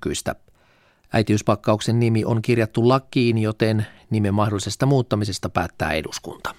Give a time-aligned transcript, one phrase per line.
[0.00, 0.34] nykyistä.
[1.12, 6.54] Äitiyspakkauksen nimi on kirjattu lakiin, joten nimen mahdollisesta muuttamisesta päättää eduskunta.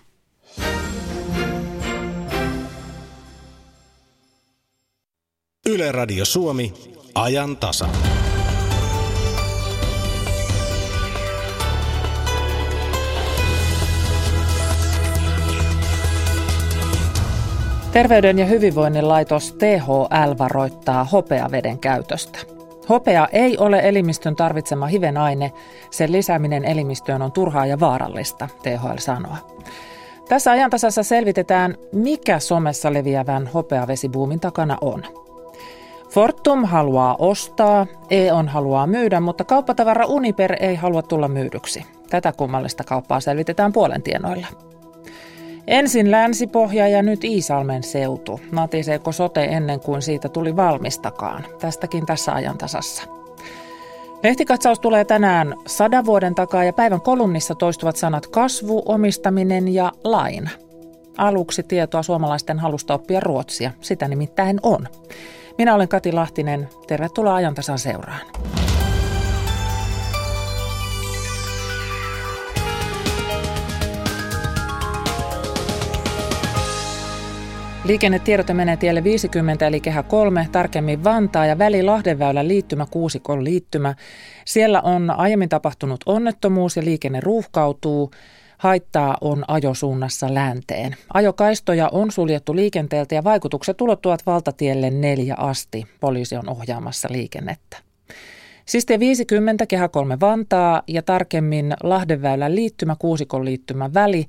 [5.65, 6.73] Yle Radio Suomi,
[7.15, 7.88] ajan tasa.
[17.92, 22.61] Terveyden ja hyvinvoinnin laitos THL varoittaa hopeaveden käytöstä.
[22.89, 25.52] Hopea ei ole elimistön tarvitsema hivenaine,
[25.91, 29.35] sen lisääminen elimistöön on turhaa ja vaarallista, THL sanoo.
[30.30, 35.04] Tässä ajantasassa selvitetään, mikä somessa leviävän hopeavesibuumin takana on.
[36.09, 41.85] Fortum haluaa ostaa, E.ON haluaa myydä, mutta kauppatavara Uniper ei halua tulla myydyksi.
[42.09, 44.48] Tätä kummallista kauppaa selvitetään puolen tienoilla.
[45.71, 48.39] Ensin Länsipohja ja nyt Iisalmen seutu.
[48.52, 51.45] Natiseeko sote ennen kuin siitä tuli valmistakaan?
[51.59, 53.03] Tästäkin tässä ajantasassa.
[54.23, 60.49] Lehtikatsaus tulee tänään sadan vuoden takaa ja päivän kolumnissa toistuvat sanat kasvu, omistaminen ja laina.
[61.18, 63.71] Aluksi tietoa suomalaisten halusta oppia ruotsia.
[63.81, 64.88] Sitä nimittäin on.
[65.57, 66.69] Minä olen Kati Lahtinen.
[66.88, 68.22] Tervetuloa ajantasan seuraan.
[77.84, 83.96] Liikennetiedote menee tielle 50 eli kehä 3, tarkemmin Vantaa ja väli Lahdenväylän liittymä kuusikon liittymä.
[84.46, 88.12] Siellä on aiemmin tapahtunut onnettomuus ja liikenne ruuhkautuu.
[88.57, 90.96] Haittaa on ajosuunnassa länteen.
[91.13, 95.85] Ajokaistoja on suljettu liikenteeltä ja vaikutukset ulottuvat valtatielle neljä asti.
[96.00, 97.78] Poliisi on ohjaamassa liikennettä.
[98.66, 104.25] Siste 50 kehä 3 Vantaa ja tarkemmin Lahdenväylän liittymä kuusikon liittymä väli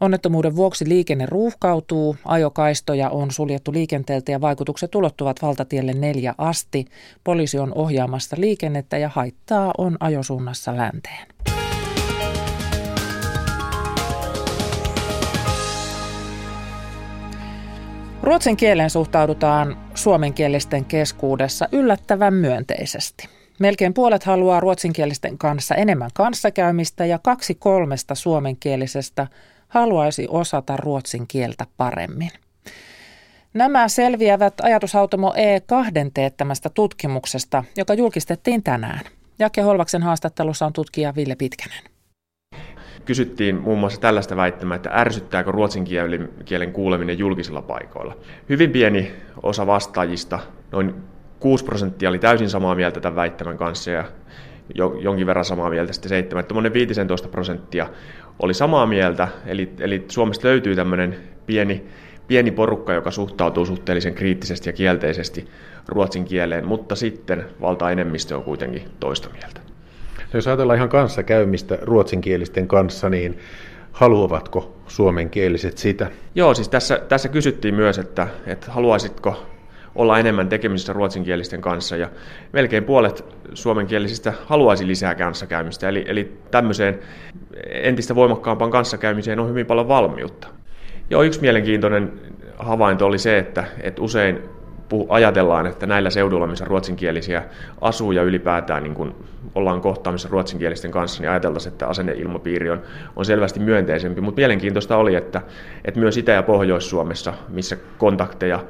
[0.00, 6.84] Onnettomuuden vuoksi liikenne ruuhkautuu, ajokaistoja on suljettu liikenteeltä ja vaikutukset ulottuvat valtatielle neljä asti.
[7.24, 11.26] Poliisi on ohjaamassa liikennettä ja haittaa on ajosuunnassa länteen.
[18.22, 23.28] Ruotsin kieleen suhtaudutaan suomenkielisten keskuudessa yllättävän myönteisesti.
[23.58, 29.26] Melkein puolet haluaa ruotsinkielisten kanssa enemmän kanssakäymistä ja kaksi kolmesta suomenkielisestä
[29.68, 32.30] haluaisi osata ruotsin kieltä paremmin.
[33.54, 39.00] Nämä selviävät ajatushautomo E2 teettämästä tutkimuksesta, joka julkistettiin tänään.
[39.38, 41.82] Jake Holvaksen haastattelussa on tutkija Ville Pitkänen.
[43.04, 45.84] Kysyttiin muun muassa tällaista väittämää, että ärsyttääkö ruotsin
[46.44, 48.16] kielen kuuleminen julkisilla paikoilla.
[48.48, 49.12] Hyvin pieni
[49.42, 50.38] osa vastaajista,
[50.72, 50.94] noin
[51.40, 54.04] 6 prosenttia oli täysin samaa mieltä tämän väittämän kanssa ja
[55.00, 56.44] jonkin verran samaa mieltä sitten 7.
[56.44, 57.86] Tuommoinen 15 prosenttia
[58.38, 61.16] oli samaa mieltä, eli, eli Suomesta löytyy tämmöinen
[61.46, 61.84] pieni,
[62.28, 65.48] pieni porukka, joka suhtautuu suhteellisen kriittisesti ja kielteisesti
[65.88, 69.60] ruotsin kieleen, mutta sitten valtaenemmistö on kuitenkin toista mieltä.
[70.34, 73.38] Jos ajatellaan ihan kanssakäymistä ruotsinkielisten kanssa, niin
[73.92, 76.10] haluavatko suomenkieliset sitä?
[76.34, 79.46] Joo, siis tässä, tässä kysyttiin myös, että, että haluaisitko
[79.98, 82.08] olla enemmän tekemisissä ruotsinkielisten kanssa ja
[82.52, 85.88] melkein puolet suomenkielisistä haluaisi lisää kanssakäymistä.
[85.88, 86.98] Eli, eli tämmöiseen
[87.66, 90.48] entistä voimakkaampaan kanssakäymiseen on hyvin paljon valmiutta.
[91.10, 92.12] Joo, yksi mielenkiintoinen
[92.58, 94.42] havainto oli se, että, että usein
[95.08, 97.44] ajatellaan, että näillä seuduilla, missä ruotsinkielisiä
[97.80, 99.14] asuu ja ylipäätään niin kun
[99.54, 102.82] ollaan kohtaamissa ruotsinkielisten kanssa, niin ajateltaisiin, että asenneilmapiiri on,
[103.16, 104.20] on selvästi myönteisempi.
[104.20, 105.42] Mutta mielenkiintoista oli, että,
[105.84, 108.64] että myös Itä- ja Pohjois-Suomessa, missä kontakteja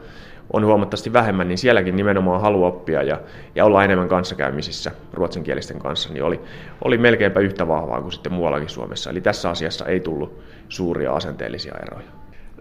[0.53, 3.21] on huomattavasti vähemmän, niin sielläkin nimenomaan halu oppia ja,
[3.55, 6.41] ja olla enemmän kanssakäymisissä ruotsinkielisten kanssa, niin oli,
[6.85, 9.11] oli melkeinpä yhtä vahvaa kuin sitten muuallakin Suomessa.
[9.11, 10.39] Eli tässä asiassa ei tullut
[10.69, 12.09] suuria asenteellisia eroja.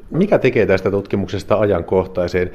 [0.09, 2.51] Mikä tekee tästä tutkimuksesta ajankohtaiseen?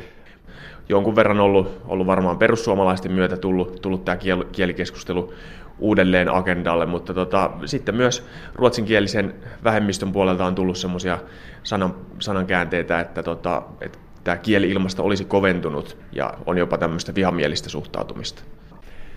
[0.88, 4.16] Jonkun verran ollut, ollut varmaan perussuomalaisten myötä tullut, tullut tämä
[4.52, 5.32] kielikeskustelu
[5.78, 11.18] uudelleen agendalle, mutta tota, sitten myös ruotsinkielisen vähemmistön puolelta on tullut semmoisia
[11.62, 18.42] sanan, sanankäänteitä, että, tota, että tämä kieli-ilmasto olisi koventunut ja on jopa tämmöistä vihamielistä suhtautumista.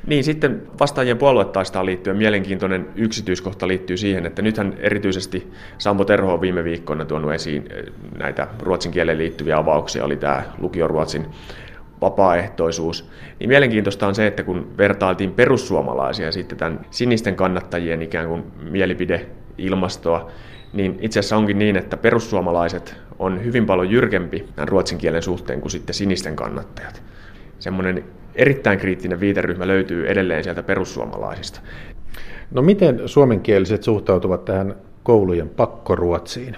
[0.07, 6.41] Niin sitten vastaajien puoluetaistaan liittyen mielenkiintoinen yksityiskohta liittyy siihen, että nythän erityisesti Sampo Terho on
[6.41, 7.83] viime viikkoina tuonut esiin eh,
[8.17, 11.25] näitä ruotsin kieleen liittyviä avauksia, oli tämä lukioruotsin
[12.01, 13.09] vapaaehtoisuus.
[13.39, 20.31] Niin mielenkiintoista on se, että kun vertailtiin perussuomalaisia sitten tämän sinisten kannattajien ikään kuin mielipideilmastoa,
[20.73, 25.61] niin itse asiassa onkin niin, että perussuomalaiset on hyvin paljon jyrkempi tämän ruotsin kielen suhteen
[25.61, 27.03] kuin sitten sinisten kannattajat.
[27.59, 28.03] Semmoinen
[28.35, 31.61] erittäin kriittinen viiteryhmä löytyy edelleen sieltä perussuomalaisista.
[32.51, 36.55] No miten suomenkieliset suhtautuvat tähän koulujen pakkoruotsiin?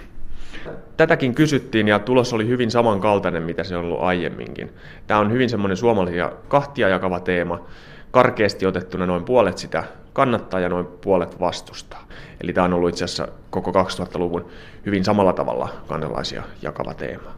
[0.96, 4.70] Tätäkin kysyttiin ja tulos oli hyvin samankaltainen, mitä se on ollut aiemminkin.
[5.06, 7.66] Tämä on hyvin semmoinen suomalaisia kahtia jakava teema.
[8.10, 12.04] karkeasti otettuna noin puolet sitä kannattaa ja noin puolet vastustaa.
[12.40, 14.46] Eli tämä on ollut itse asiassa koko 2000-luvun
[14.86, 17.30] hyvin samalla tavalla kansalaisia jakava teema.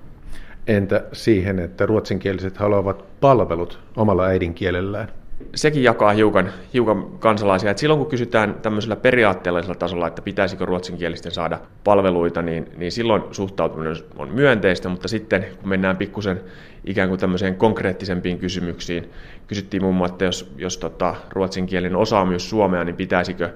[0.66, 5.08] Entä siihen, että ruotsinkieliset haluavat palvelut omalla äidinkielellään?
[5.54, 7.70] Sekin jakaa hiukan, hiukan kansalaisia.
[7.70, 13.22] Et silloin kun kysytään tämmöisellä periaatteellisella tasolla, että pitäisikö ruotsinkielisten saada palveluita, niin, niin silloin
[13.30, 16.40] suhtautuminen on myönteistä, mutta sitten kun mennään pikkusen
[16.84, 19.10] ikään kuin tämmöiseen konkreettisempiin kysymyksiin,
[19.46, 23.50] kysyttiin muun muassa, että jos, jos tota, ruotsinkielinen osaa myös suomea, niin pitäisikö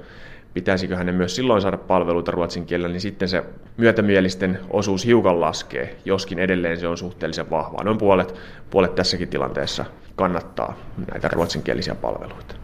[0.54, 3.44] pitäisikö hänen myös silloin saada palveluita ruotsin kielellä, niin sitten se
[3.76, 7.84] myötämielisten osuus hiukan laskee, joskin edelleen se on suhteellisen vahvaa.
[7.84, 8.34] Noin puolet,
[8.70, 9.84] puolet tässäkin tilanteessa
[10.16, 10.76] kannattaa
[11.12, 12.54] näitä ruotsinkielisiä palveluita.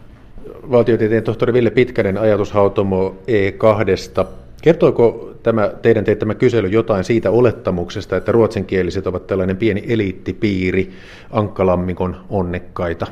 [0.71, 4.25] Valtiotieteen tohtori Ville Pitkänen ajatushautomo E2.
[4.61, 10.91] Kertoiko tämä teidän teettämä kysely jotain siitä olettamuksesta, että ruotsinkieliset ovat tällainen pieni eliittipiiri,
[11.31, 13.07] ankkalammikon onnekkaita?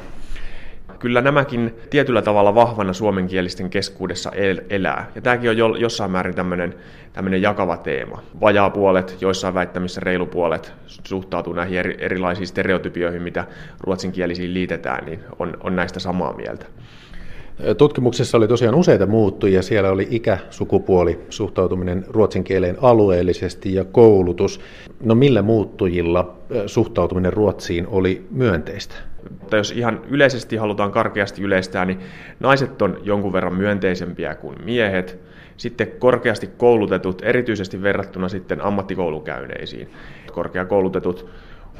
[1.00, 5.12] Kyllä nämäkin tietyllä tavalla vahvana suomenkielisten keskuudessa el- elää.
[5.16, 6.76] Ja tämäkin on jo, jossain määrin tämmöinen,
[7.14, 8.24] tämmöinen jakava teema.
[8.42, 13.46] Vajaa puolet, joissain väittämissä reilu puolet suhtautuu näihin eri, erilaisiin stereotypioihin, mitä
[13.80, 16.66] ruotsinkielisiin liitetään, niin on, on näistä samaa mieltä.
[17.78, 19.62] Tutkimuksessa oli tosiaan useita muuttujia.
[19.62, 24.60] Siellä oli ikä, sukupuoli, suhtautuminen ruotsin kieleen alueellisesti ja koulutus.
[25.04, 29.09] No millä muuttujilla suhtautuminen Ruotsiin oli myönteistä?
[29.40, 32.00] Mutta jos ihan yleisesti halutaan karkeasti yleistää, niin
[32.40, 35.20] naiset on jonkun verran myönteisempiä kuin miehet.
[35.58, 39.90] Sitten korkeasti koulutetut, erityisesti verrattuna sitten ammattikoulukäyneisiin.
[40.34, 41.30] Korkeakoulutetut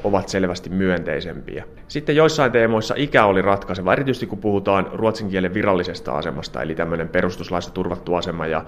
[0.04, 1.64] ovat selvästi myönteisempiä.
[1.88, 7.08] Sitten joissain teemoissa ikä oli ratkaiseva, erityisesti kun puhutaan ruotsin kielen virallisesta asemasta, eli tämmöinen
[7.08, 8.64] perustuslaissa turvattu asema ja,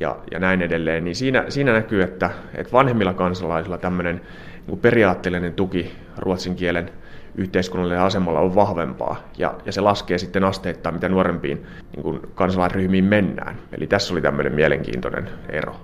[0.00, 4.20] ja, ja näin edelleen, niin siinä, siinä näkyy, että, että vanhemmilla kansalaisilla tämmöinen
[4.66, 6.90] niin periaatteellinen tuki ruotsin kielen
[7.34, 11.66] yhteiskunnallisella asemalla on vahvempaa, ja, ja se laskee sitten asteittain, mitä nuorempiin
[11.96, 13.58] niin kansalaisryhmiin mennään.
[13.72, 15.76] Eli tässä oli tämmöinen mielenkiintoinen ero.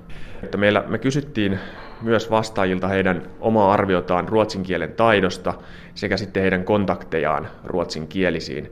[0.42, 1.58] Että meillä, me kysyttiin
[2.02, 5.54] myös vastaajilta heidän omaa arviotaan ruotsin kielen taidosta
[5.94, 8.70] sekä sitten heidän kontaktejaan ruotsinkielisiin.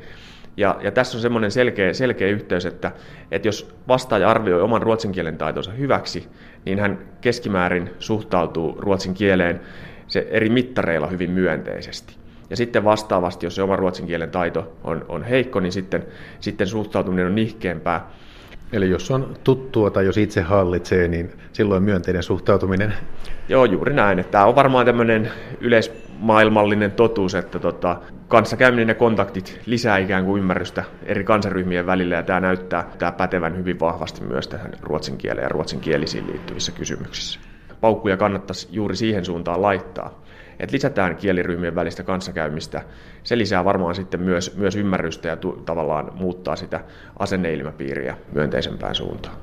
[0.56, 2.92] Ja, ja tässä on semmoinen selkeä, selkeä yhteys, että,
[3.31, 6.28] että jos vastaaja arvioi oman ruotsin kielen taitonsa hyväksi,
[6.64, 9.60] niin hän keskimäärin suhtautuu ruotsin kieleen
[10.08, 12.27] se eri mittareilla hyvin myönteisesti.
[12.50, 16.06] Ja sitten vastaavasti, jos se oma ruotsin kielen taito on, on heikko, niin sitten,
[16.40, 18.10] sitten suhtautuminen on nihkeämpää.
[18.72, 22.94] Eli jos on tuttua tai jos itse hallitsee, niin silloin myönteinen suhtautuminen.
[23.48, 24.24] Joo, juuri näin.
[24.30, 25.30] Tämä on varmaan tämmöinen
[25.60, 27.96] yleismaailmallinen totuus, että tota,
[28.28, 33.56] kanssakäyminen ja kontaktit lisää ikään kuin ymmärrystä eri kansaryhmien välillä, ja tämä näyttää tämä pätevän
[33.56, 37.40] hyvin vahvasti myös tähän ruotsin kieleen ja ruotsinkielisiin liittyvissä kysymyksissä.
[37.80, 40.22] Paukkuja kannattaisi juuri siihen suuntaan laittaa
[40.60, 42.82] että lisätään kieliryhmien välistä kanssakäymistä.
[43.22, 46.81] Se lisää varmaan sitten myös, myös ymmärrystä ja tu, tavallaan muuttaa sitä
[47.19, 49.37] asenneilmapiiriä myönteisempään suuntaan.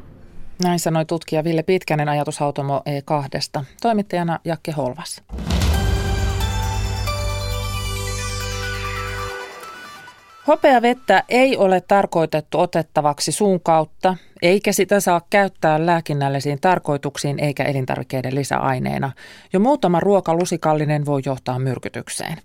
[0.63, 3.63] Näin sanoi tutkija Ville Pitkänen ajatushautomo E2.
[3.81, 5.23] Toimittajana Jakke Holvas.
[10.47, 18.35] Hopeavettä ei ole tarkoitettu otettavaksi suun kautta, eikä sitä saa käyttää lääkinnällisiin tarkoituksiin eikä elintarvikkeiden
[18.35, 19.11] lisäaineena.
[19.53, 22.37] Jo muutama ruokalusikallinen voi johtaa myrkytykseen.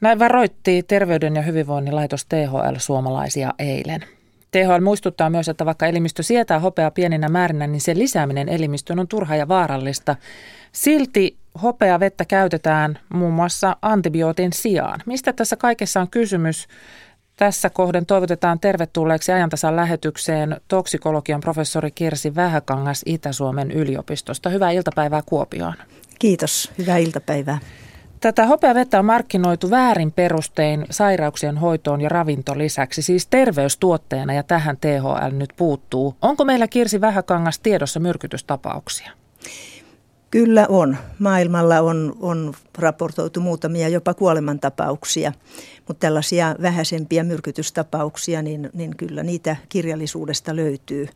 [0.00, 4.00] Näin varoitti Terveyden ja hyvinvoinnin laitos THL suomalaisia eilen.
[4.50, 9.08] THL muistuttaa myös, että vaikka elimistö sietää hopeaa pieninä määrinä, niin sen lisääminen elimistöön on
[9.08, 10.16] turha ja vaarallista.
[10.72, 15.00] Silti hopeavettä käytetään muun muassa antibiootin sijaan.
[15.06, 16.68] Mistä tässä kaikessa on kysymys?
[17.36, 24.50] Tässä kohden toivotetaan tervetulleeksi ajantasan lähetykseen toksikologian professori Kirsi Vähäkangas Itä-Suomen yliopistosta.
[24.50, 25.74] Hyvää iltapäivää Kuopioon.
[26.18, 27.58] Kiitos, hyvää iltapäivää.
[28.20, 34.76] Tätä hopeavettä on markkinoitu väärin perustein sairauksien hoitoon ja ravinto lisäksi, siis terveystuotteena ja tähän
[34.76, 36.16] THL nyt puuttuu.
[36.22, 39.10] Onko meillä Kirsi Vähäkangas tiedossa myrkytystapauksia?
[40.30, 40.96] Kyllä on.
[41.18, 45.32] Maailmalla on, on raportoitu muutamia jopa kuolemantapauksia,
[45.88, 51.08] mutta tällaisia vähäisempiä myrkytystapauksia, niin, niin kyllä niitä kirjallisuudesta löytyy.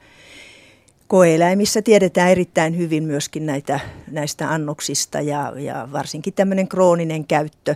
[1.11, 7.75] Koeeläimissä tiedetään erittäin hyvin myöskin näitä, näistä annoksista ja, ja varsinkin tämmöinen krooninen käyttö.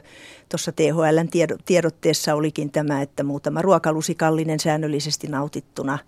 [0.48, 1.28] Tuossa THLn
[1.64, 5.98] tiedotteessa olikin tämä, että muutama ruokalusikallinen säännöllisesti nautittuna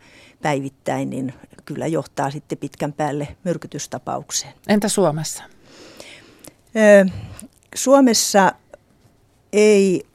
[0.43, 4.53] päivittäin, niin kyllä johtaa sitten pitkän päälle myrkytystapaukseen.
[4.69, 5.45] Entä Suomessa?
[7.75, 8.53] Suomessa
[9.53, 10.07] ei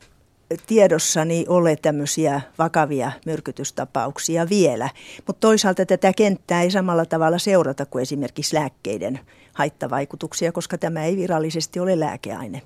[0.67, 4.89] tiedossani ole tämmöisiä vakavia myrkytystapauksia vielä,
[5.27, 9.19] mutta toisaalta tätä kenttää ei samalla tavalla seurata kuin esimerkiksi lääkkeiden
[9.53, 12.61] haittavaikutuksia, koska tämä ei virallisesti ole lääkeaine.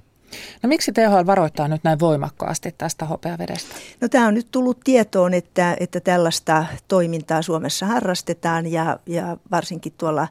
[0.64, 3.76] No miksi THL varoittaa nyt näin voimakkaasti tästä hopeavedestä?
[4.02, 9.94] No tämä on nyt tullut tietoon, että, että tällaista toimintaa Suomessa harrastetaan ja, ja varsinkin
[9.98, 10.28] tuolla,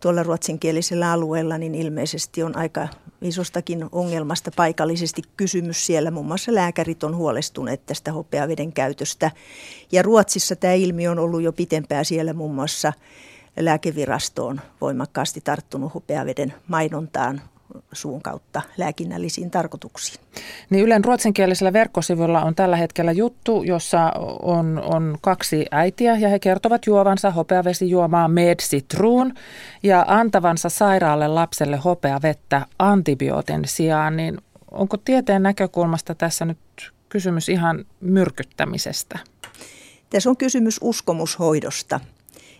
[0.00, 2.88] tuolla ruotsinkielisellä alueella niin ilmeisesti on aika
[3.22, 6.10] isostakin ongelmasta paikallisesti kysymys siellä.
[6.10, 9.30] Muun muassa lääkärit on huolestuneet tästä hopeaveden käytöstä.
[9.92, 12.92] Ja Ruotsissa tämä ilmiö on ollut jo pitempään siellä muun muassa
[13.60, 17.42] lääkevirasto on voimakkaasti tarttunut hopeaveden mainontaan
[17.92, 20.20] suun kautta lääkinnällisiin tarkoituksiin.
[20.70, 26.38] Niin Ylen ruotsinkielisellä verkkosivulla on tällä hetkellä juttu, jossa on, on kaksi äitiä ja he
[26.38, 29.34] kertovat juovansa hopeavesijuomaa Med Citruun
[29.82, 34.16] ja antavansa sairaalle lapselle hopeavettä antibiootin sijaan.
[34.16, 34.38] Niin
[34.70, 36.58] onko tieteen näkökulmasta tässä nyt
[37.08, 39.18] kysymys ihan myrkyttämisestä?
[40.10, 42.00] Tässä on kysymys uskomushoidosta.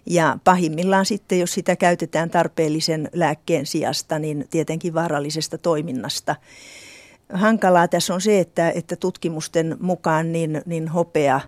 [0.06, 6.36] Ja pahimmillaan sitten, jos sitä käytetään tarpeellisen lääkkeen sijasta, niin tietenkin vaarallisesta toiminnasta.
[7.32, 11.40] Hankalaa tässä on se, että, että tutkimusten mukaan niin, niin hopea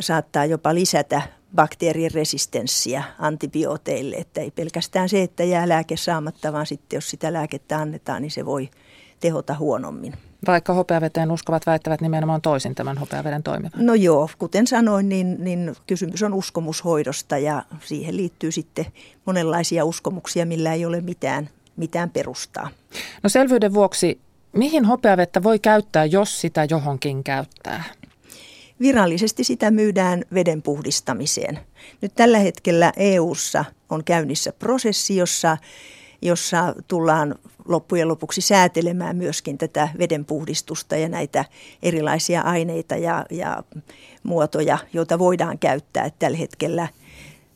[0.00, 1.22] saattaa jopa lisätä
[1.54, 4.16] bakteerien resistenssiä antibiooteille.
[4.16, 8.30] Että ei pelkästään se, että jää lääke saamatta, vaan sitten jos sitä lääkettä annetaan, niin
[8.30, 8.68] se voi
[9.20, 10.29] tehota huonommin.
[10.46, 13.86] Vaikka hopeaveteen uskovat väittävät nimenomaan toisin tämän hopeaveden toimivan.
[13.86, 18.86] No joo, kuten sanoin, niin, niin kysymys on uskomushoidosta ja siihen liittyy sitten
[19.24, 22.70] monenlaisia uskomuksia, millä ei ole mitään, mitään perustaa.
[23.22, 24.20] No selvyyden vuoksi,
[24.52, 27.84] mihin hopeavettä voi käyttää, jos sitä johonkin käyttää?
[28.80, 31.58] Virallisesti sitä myydään veden puhdistamiseen.
[32.00, 35.56] Nyt tällä hetkellä EU:ssa on käynnissä prosessi, jossa
[36.22, 37.34] jossa tullaan
[37.68, 41.44] loppujen lopuksi säätelemään myöskin tätä vedenpuhdistusta ja näitä
[41.82, 43.62] erilaisia aineita ja, ja
[44.22, 46.10] muotoja, joita voidaan käyttää.
[46.18, 46.88] Tällä hetkellä,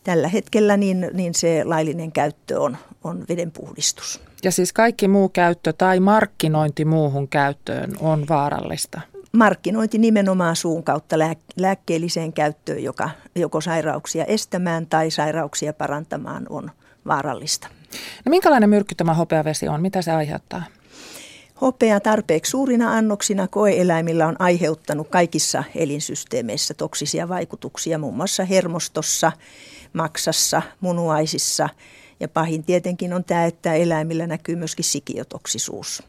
[0.04, 4.20] tällä hetkellä niin, niin se laillinen käyttö on, on vedenpuhdistus.
[4.42, 9.00] Ja siis kaikki muu käyttö tai markkinointi muuhun käyttöön on vaarallista?
[9.32, 11.16] Markkinointi nimenomaan suun kautta
[11.56, 16.70] lääkkeelliseen käyttöön, joka joko sairauksia estämään tai sairauksia parantamaan on
[17.06, 17.68] vaarallista.
[18.24, 19.82] No minkälainen myrkky tämä hopeavesi on?
[19.82, 20.62] Mitä se aiheuttaa?
[21.60, 29.32] Hopea tarpeeksi suurina annoksina koeeläimillä on aiheuttanut kaikissa elinsysteemeissä toksisia vaikutuksia, muun muassa hermostossa,
[29.92, 31.68] maksassa, munuaisissa.
[32.20, 36.02] Ja pahin tietenkin on tämä, että eläimillä näkyy myöskin sikiotoksisuus.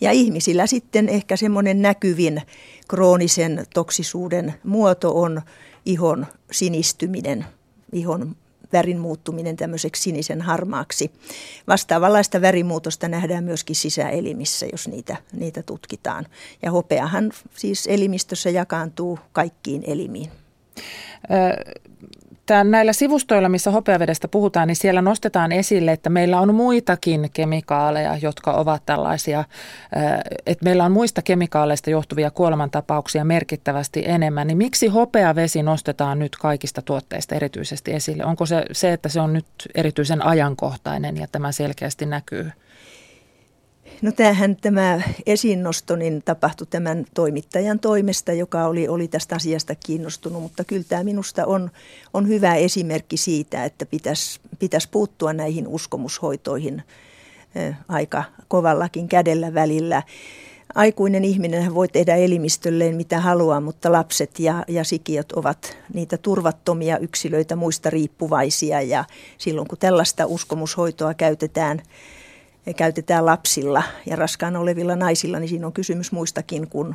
[0.00, 2.42] Ja ihmisillä sitten ehkä semmoinen näkyvin
[2.88, 5.42] kroonisen toksisuuden muoto on
[5.86, 7.46] ihon sinistyminen,
[7.92, 8.36] ihon
[8.74, 11.10] värin muuttuminen tämmöiseksi sinisen harmaaksi.
[11.68, 16.26] Vastaavanlaista värimuutosta nähdään myöskin sisäelimissä, jos niitä, niitä tutkitaan.
[16.62, 20.30] Ja hopeahan siis elimistössä jakaantuu kaikkiin elimiin.
[22.46, 28.16] Tämän, näillä sivustoilla, missä hopeavedestä puhutaan, niin siellä nostetaan esille, että meillä on muitakin kemikaaleja,
[28.16, 29.44] jotka ovat tällaisia,
[30.46, 34.46] että meillä on muista kemikaaleista johtuvia kuolemantapauksia merkittävästi enemmän.
[34.46, 38.24] Niin miksi hopeavesi nostetaan nyt kaikista tuotteista erityisesti esille?
[38.24, 42.50] Onko se se, että se on nyt erityisen ajankohtainen ja tämä selkeästi näkyy?
[44.02, 50.42] No tämähän tämä esiinnosto niin tapahtui tämän toimittajan toimesta, joka oli, oli tästä asiasta kiinnostunut,
[50.42, 51.70] mutta kyllä tämä minusta on,
[52.14, 56.82] on hyvä esimerkki siitä, että pitäisi, pitäisi puuttua näihin uskomushoitoihin
[57.88, 60.02] aika kovallakin kädellä välillä.
[60.74, 66.98] Aikuinen ihminen voi tehdä elimistölleen mitä haluaa, mutta lapset ja, ja sikiöt ovat niitä turvattomia
[66.98, 69.04] yksilöitä muista riippuvaisia ja
[69.38, 71.82] silloin kun tällaista uskomushoitoa käytetään–
[72.72, 76.94] käytetään lapsilla ja raskaana olevilla naisilla, niin siinä on kysymys muistakin kuin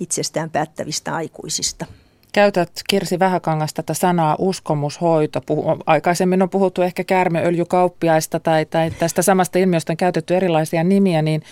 [0.00, 1.86] itsestään päättävistä aikuisista.
[2.32, 5.40] Käytät Kirsi Vähäkangas tätä sanaa uskomushoito.
[5.40, 11.22] Puhu, aikaisemmin on puhuttu ehkä käärmeöljykauppiaista tai, tai tästä samasta ilmiöstä on käytetty erilaisia nimiä,
[11.22, 11.42] niin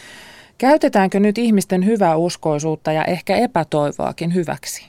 [0.59, 4.87] käytetäänkö nyt ihmisten hyvää uskoisuutta ja ehkä epätoivoakin hyväksi?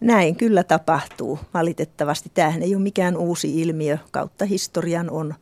[0.00, 1.38] Näin kyllä tapahtuu.
[1.54, 3.98] Valitettavasti tämähän ei ole mikään uusi ilmiö.
[4.10, 5.34] Kautta historian on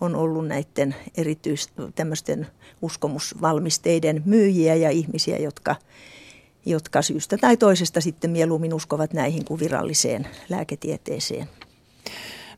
[0.00, 1.68] on ollut näiden erityis
[2.82, 5.76] uskomusvalmisteiden myyjiä ja ihmisiä, jotka,
[6.66, 11.48] jotka syystä tai toisesta sitten mieluummin uskovat näihin kuin viralliseen lääketieteeseen.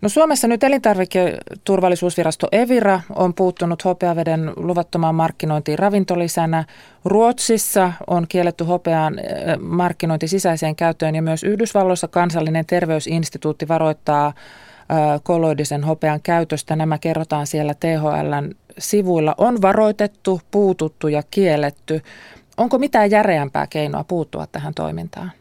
[0.02, 6.64] No Suomessa nyt elintarviketurvallisuusvirasto Evira on puuttunut hopeaveden luvattomaan markkinointiin ravintolisänä.
[7.04, 9.24] Ruotsissa on kielletty hopean eh,
[9.58, 14.32] markkinointi sisäiseen käyttöön ja myös Yhdysvalloissa kansallinen terveysinstituutti varoittaa
[15.22, 16.76] kolloidisen hopean käytöstä.
[16.76, 19.34] Nämä kerrotaan siellä THLn sivuilla.
[19.38, 22.02] On varoitettu, puututtu ja kielletty.
[22.56, 25.32] Onko mitään järeämpää keinoa puuttua tähän toimintaan?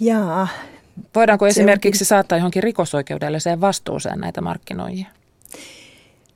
[0.00, 0.48] Jaa.
[1.14, 2.06] Voidaanko esimerkiksi onkin...
[2.06, 5.06] saattaa johonkin rikosoikeudelliseen vastuuseen näitä markkinoijia?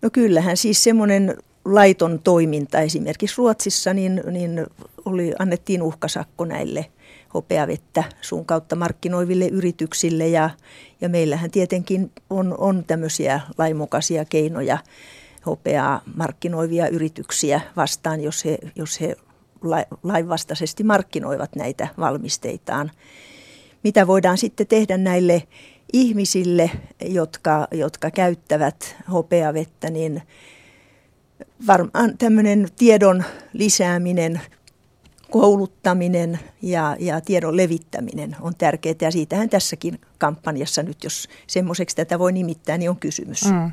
[0.03, 4.67] No kyllähän siis semmoinen laiton toiminta esimerkiksi Ruotsissa, niin, niin
[5.05, 6.87] oli, annettiin uhkasakko näille
[7.37, 10.51] hopeavettä suun kautta markkinoiville yrityksille ja,
[11.01, 14.79] ja meillähän tietenkin on, on tämmöisiä lainmukaisia keinoja
[15.47, 19.17] hopeaa markkinoivia yrityksiä vastaan, jos he, jos he
[20.03, 22.91] lainvastaisesti markkinoivat näitä valmisteitaan.
[23.83, 25.43] Mitä voidaan sitten tehdä näille
[25.93, 26.71] ihmisille,
[27.05, 30.23] jotka, jotka käyttävät hopeavettä, niin
[31.67, 34.41] varmaan tämmöinen tiedon lisääminen,
[35.31, 38.95] kouluttaminen ja, ja tiedon levittäminen on tärkeää.
[39.01, 43.45] Ja siitähän tässäkin kampanjassa nyt, jos semmoiseksi tätä voi nimittää, niin on kysymys.
[43.45, 43.73] Mm.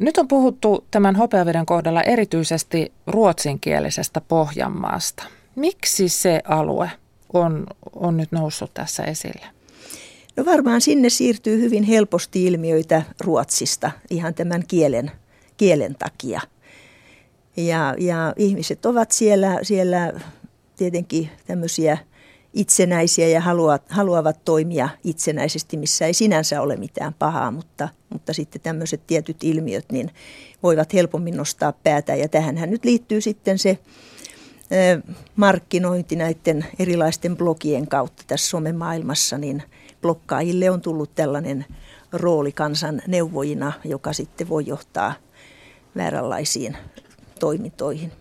[0.00, 5.24] Nyt on puhuttu tämän hopeaveden kohdalla erityisesti ruotsinkielisestä Pohjanmaasta.
[5.56, 6.90] Miksi se alue
[7.32, 9.46] on, on nyt noussut tässä esille?
[10.36, 15.10] No varmaan sinne siirtyy hyvin helposti ilmiöitä Ruotsista ihan tämän kielen,
[15.56, 16.40] kielen takia.
[17.56, 20.12] Ja, ja ihmiset ovat siellä, siellä
[20.76, 21.98] tietenkin tämmöisiä
[22.56, 28.60] itsenäisiä ja haluavat, haluavat toimia itsenäisesti, missä ei sinänsä ole mitään pahaa, mutta, mutta sitten
[28.60, 30.10] tämmöiset tietyt ilmiöt niin
[30.62, 32.14] voivat helpommin nostaa päätä.
[32.14, 33.78] Ja tähänhän nyt liittyy sitten se
[35.36, 39.62] markkinointi näiden erilaisten blogien kautta tässä somemaailmassa, niin
[40.02, 41.64] blokkaajille on tullut tällainen
[42.12, 45.14] rooli kansan neuvojina, joka sitten voi johtaa
[45.96, 46.76] vääränlaisiin
[47.40, 48.12] toimintoihin.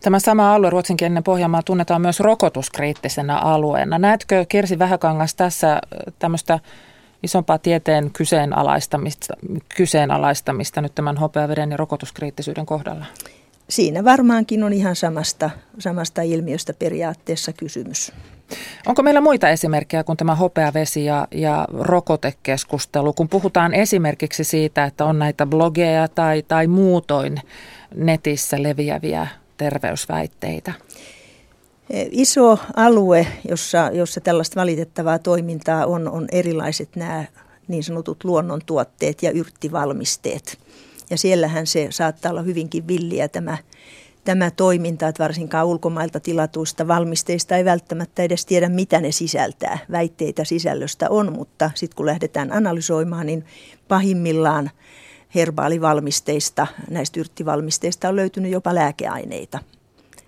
[0.00, 3.98] Tämä sama alue, ruotsinkielinen Pohjanmaa, tunnetaan myös rokotuskriittisenä alueena.
[3.98, 5.80] Näetkö Kirsi Vähäkangas tässä
[6.18, 6.58] tämmöistä
[7.22, 9.34] isompaa tieteen kyseenalaistamista,
[9.76, 13.06] kyseenalaistamista nyt tämän hopeaveden ja rokotuskriittisyyden kohdalla?
[13.68, 18.12] Siinä varmaankin on ihan samasta, samasta ilmiöstä periaatteessa kysymys.
[18.86, 25.04] Onko meillä muita esimerkkejä kuin tämä hopeavesi ja, ja rokotekeskustelu, kun puhutaan esimerkiksi siitä, että
[25.04, 27.40] on näitä blogeja tai, tai muutoin
[27.94, 30.72] netissä leviäviä terveysväitteitä?
[32.10, 37.24] Iso alue, jossa, jossa tällaista valitettavaa toimintaa on, on erilaiset nämä
[37.68, 40.58] niin sanotut luonnontuotteet ja yrttivalmisteet.
[41.10, 43.58] Ja siellähän se saattaa olla hyvinkin villiä tämä,
[44.24, 49.78] tämä toiminta, että varsinkaan ulkomailta tilatuista valmisteista ei välttämättä edes tiedä, mitä ne sisältää.
[49.90, 53.44] Väitteitä sisällöstä on, mutta sitten kun lähdetään analysoimaan, niin
[53.88, 54.70] pahimmillaan–
[55.34, 59.58] herbaalivalmisteista, näistä yrttivalmisteista on löytynyt jopa lääkeaineita,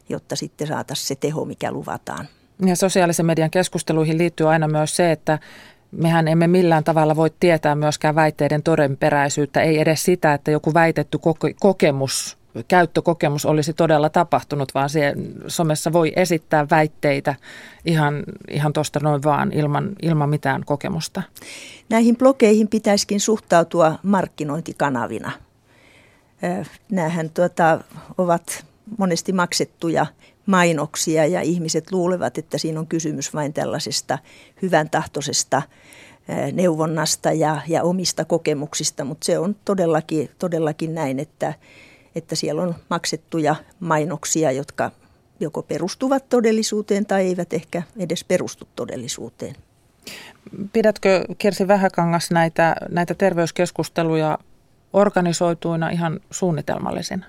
[0.09, 2.29] jotta sitten saataisiin se teho, mikä luvataan.
[2.67, 5.39] Ja sosiaalisen median keskusteluihin liittyy aina myös se, että
[5.91, 11.19] mehän emme millään tavalla voi tietää myöskään väitteiden todenperäisyyttä, ei edes sitä, että joku väitetty
[11.61, 12.39] kokemus
[12.69, 15.15] käyttökokemus olisi todella tapahtunut, vaan se
[15.47, 17.35] somessa voi esittää väitteitä
[17.85, 21.23] ihan, ihan tuosta noin vaan ilman, ilman mitään kokemusta.
[21.89, 25.33] Näihin blogeihin pitäisikin suhtautua markkinointikanavina.
[26.91, 27.81] Nämähän tuota,
[28.19, 28.65] ovat
[28.99, 30.07] monesti maksettuja
[30.47, 34.19] mainoksia ja ihmiset luulevat, että siinä on kysymys vain tällaisesta
[34.63, 35.63] hyvän tahtoisesta
[36.53, 41.55] neuvonnasta ja, ja omista kokemuksista, mutta se on todellakin, todellakin näin, että
[42.17, 44.91] että siellä on maksettuja mainoksia, jotka
[45.41, 49.57] joko perustuvat todellisuuteen tai eivät ehkä edes perustu todellisuuteen.
[50.73, 54.39] Pidätkö Kirsi Vähäkangas näitä, näitä terveyskeskusteluja
[54.93, 57.27] organisoituina ihan suunnitelmallisina?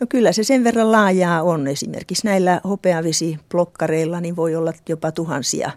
[0.00, 1.66] No kyllä se sen verran laajaa on.
[1.66, 5.70] Esimerkiksi näillä hopeavesiblokkareilla niin voi olla jopa tuhansia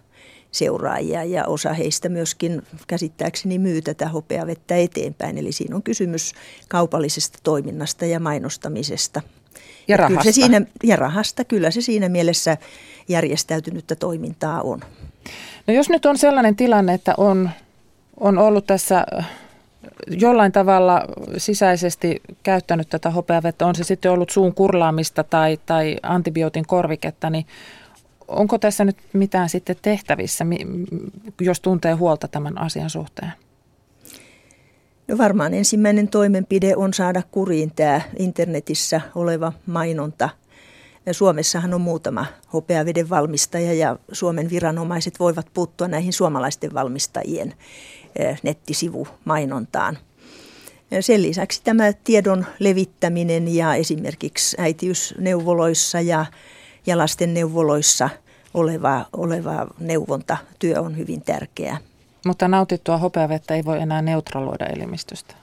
[0.50, 5.38] seuraajia ja osa heistä myöskin käsittääkseni myy tätä hopeavettä eteenpäin.
[5.38, 6.32] Eli siinä on kysymys
[6.68, 9.22] kaupallisesta toiminnasta ja mainostamisesta.
[9.88, 10.22] Ja rahasta.
[10.22, 12.56] Kyllä se siinä, ja rahasta, kyllä se siinä mielessä
[13.08, 14.80] järjestäytynyttä toimintaa on.
[15.66, 17.50] No jos nyt on sellainen tilanne, että on,
[18.20, 19.06] on ollut tässä
[20.08, 21.02] jollain tavalla
[21.36, 27.46] sisäisesti käyttänyt tätä hopeavettä, on se sitten ollut suun kurlaamista tai, tai antibiootin korviketta, niin
[28.28, 30.46] Onko tässä nyt mitään sitten tehtävissä,
[31.40, 33.32] jos tuntee huolta tämän asian suhteen?
[35.08, 40.28] No varmaan ensimmäinen toimenpide on saada kuriin tämä internetissä oleva mainonta.
[41.12, 47.54] Suomessahan on muutama hopeaveden valmistaja ja Suomen viranomaiset voivat puuttua näihin suomalaisten valmistajien
[48.16, 49.98] eh, nettisivumainontaan.
[51.00, 56.26] Sen lisäksi tämä tiedon levittäminen ja esimerkiksi äitiysneuvoloissa ja
[56.86, 58.10] ja lastenneuvoloissa
[58.54, 61.78] oleva, oleva neuvontatyö on hyvin tärkeää.
[62.26, 65.34] Mutta nautittua hopeavettä ei voi enää neutraloida elimistöstä.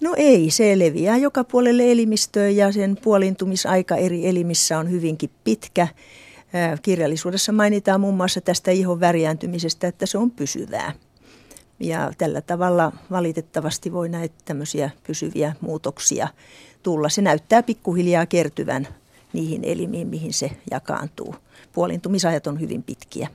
[0.00, 5.88] No ei, se leviää joka puolelle elimistöön ja sen puolintumisaika eri elimissä on hyvinkin pitkä.
[6.82, 10.92] Kirjallisuudessa mainitaan muun muassa tästä ihon värjääntymisestä, että se on pysyvää.
[11.80, 16.28] Ja tällä tavalla valitettavasti voi näitä tämmöisiä pysyviä muutoksia
[16.82, 17.08] tulla.
[17.08, 18.88] Se näyttää pikkuhiljaa kertyvän
[19.32, 21.34] niihin elimiin, mihin se jakaantuu.
[21.72, 23.28] Puolintumisajat on hyvin pitkiä.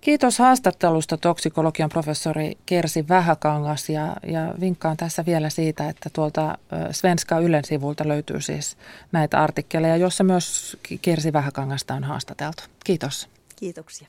[0.00, 6.58] Kiitos haastattelusta toksikologian professori Kersi Vähäkangas ja, ja vinkkaan tässä vielä siitä, että tuolta
[6.90, 8.76] Svenska Ylen sivulta löytyy siis
[9.12, 12.62] näitä artikkeleja, joissa myös Kersi Vähäkangasta on haastateltu.
[12.84, 13.28] Kiitos.
[13.56, 14.08] Kiitoksia.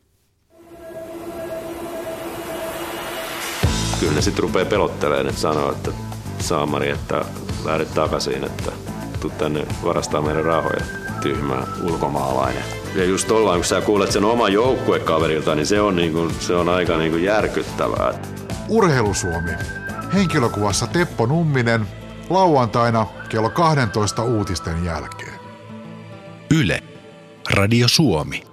[3.99, 5.91] Kyllä ne sitten rupeaa pelottelemaan, että sanoo, että
[6.39, 7.25] saamari, että
[7.65, 8.71] lähdet takaisin, että
[9.19, 10.81] tuu tänne varastaa meidän rahoja.
[11.21, 12.63] Tyhmä ulkomaalainen.
[12.95, 16.55] Ja just tollaan, kun sä kuulet sen oman joukkuekaverilta, niin se on, niin kuin, se
[16.55, 18.13] on aika niin kuin järkyttävää.
[18.69, 19.51] Urheilusuomi.
[20.13, 21.85] Henkilökuvassa Teppo Numminen.
[22.29, 25.39] Lauantaina kello 12 uutisten jälkeen.
[26.55, 26.83] Yle.
[27.53, 28.43] Radio Suomi.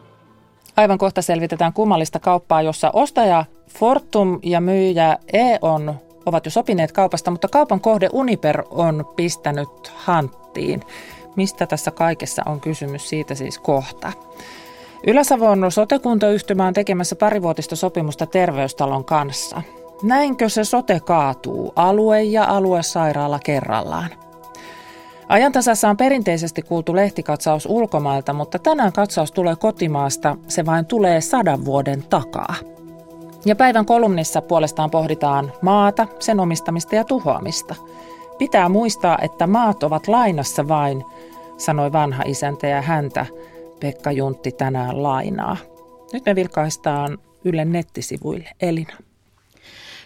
[0.76, 3.44] Aivan kohta selvitetään kummallista kauppaa, jossa ostaja
[3.78, 10.82] Fortum ja myyjä E.ON ovat jo sopineet kaupasta, mutta kaupan kohde Uniper on pistänyt hanttiin.
[11.36, 14.12] Mistä tässä kaikessa on kysymys siitä siis kohta.
[15.06, 19.62] Ylä-Savon sotekuntayhtymä on tekemässä parivuotista sopimusta terveystalon kanssa.
[20.02, 24.10] Näinkö se sote kaatuu, alue ja aluesairaala kerrallaan?
[25.28, 31.64] Ajantasassa on perinteisesti kuultu lehtikatsaus ulkomailta, mutta tänään katsaus tulee kotimaasta, se vain tulee sadan
[31.64, 32.54] vuoden takaa.
[33.46, 37.74] Ja päivän kolumnissa puolestaan pohditaan maata, sen omistamista ja tuhoamista.
[38.38, 41.04] Pitää muistaa, että maat ovat lainassa vain,
[41.56, 43.26] sanoi vanha isäntä ja häntä
[43.80, 45.56] Pekka Juntti tänään lainaa.
[46.12, 48.48] Nyt me vilkaistaan Ylen nettisivuille.
[48.60, 48.92] Elina.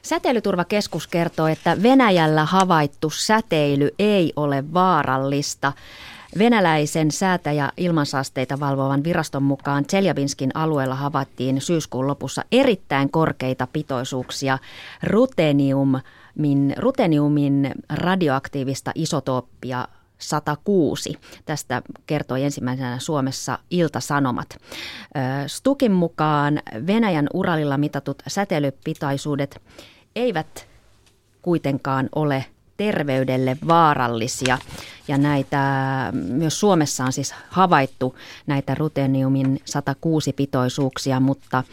[0.02, 5.72] Säteilyturvakeskus kertoo, että Venäjällä havaittu säteily ei ole vaarallista.
[6.38, 14.58] Venäläisen säätä- ja ilmansaasteita valvovan viraston mukaan Tseljabinskin alueella havaittiin syyskuun lopussa erittäin korkeita pitoisuuksia
[15.02, 19.88] ruteniumin, ruteniumin radioaktiivista isotooppia
[20.18, 21.18] 106.
[21.44, 24.58] Tästä kertoi ensimmäisenä Suomessa Ilta-Sanomat.
[25.46, 29.62] Stukin mukaan Venäjän Uralilla mitatut säteilypitaisuudet
[30.16, 30.66] eivät
[31.42, 32.44] kuitenkaan ole
[32.80, 34.58] terveydelle vaarallisia.
[35.08, 35.58] Ja näitä
[36.12, 38.16] myös Suomessa on siis havaittu
[38.46, 41.64] näitä ruteniumin 106 pitoisuuksia, mutta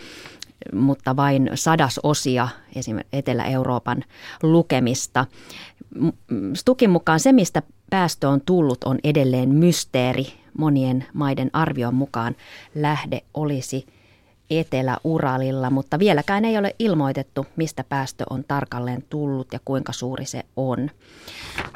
[0.74, 4.04] mutta vain sadasosia esimerkiksi Etelä-Euroopan
[4.44, 5.26] lukemista.
[6.54, 10.28] Stukin mukaan se, mistä päästö on tullut, on edelleen mysteeri.
[10.58, 12.36] Monien maiden arvion mukaan
[12.76, 13.86] lähde olisi
[14.50, 20.44] Etelä-Uralilla, mutta vieläkään ei ole ilmoitettu, mistä päästö on tarkalleen tullut ja kuinka suuri se
[20.56, 20.92] on.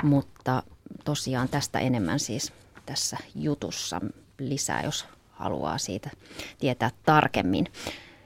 [0.03, 0.63] Mutta
[1.05, 2.53] tosiaan tästä enemmän siis
[2.85, 4.01] tässä jutussa
[4.39, 6.09] lisää, jos haluaa siitä
[6.59, 7.67] tietää tarkemmin.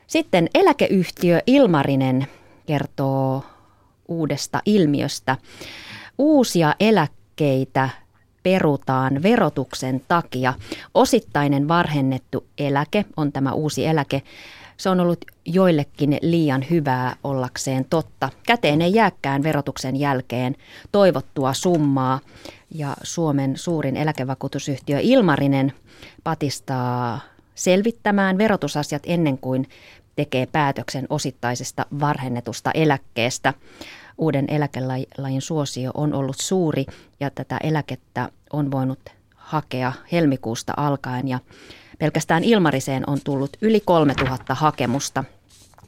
[0.08, 2.28] Sitten eläkeyhtiö Ilmarinen
[2.66, 3.44] kertoo
[4.08, 5.38] uudesta ilmiöstä.
[6.18, 7.90] Uusia eläkkeitä
[8.46, 10.54] perutaan verotuksen takia.
[10.94, 14.22] Osittainen varhennettu eläke on tämä uusi eläke.
[14.78, 18.30] Se on ollut joillekin liian hyvää ollakseen totta.
[18.48, 20.56] Käteen ei jääkään verotuksen jälkeen
[20.92, 22.20] toivottua summaa
[22.72, 25.74] ja Suomen suurin eläkevakuutusyhtiö Ilmarinen
[26.24, 27.20] patistaa
[27.56, 29.68] selvittämään verotusasiat ennen kuin
[30.16, 33.54] tekee päätöksen osittaisesta varhennetusta eläkkeestä.
[34.18, 36.86] Uuden eläkelajin suosio on ollut suuri
[37.20, 39.00] ja tätä eläkettä on voinut
[39.36, 41.40] hakea helmikuusta alkaen ja
[42.00, 45.24] pelkästään Ilmariseen on tullut yli 3000 hakemusta.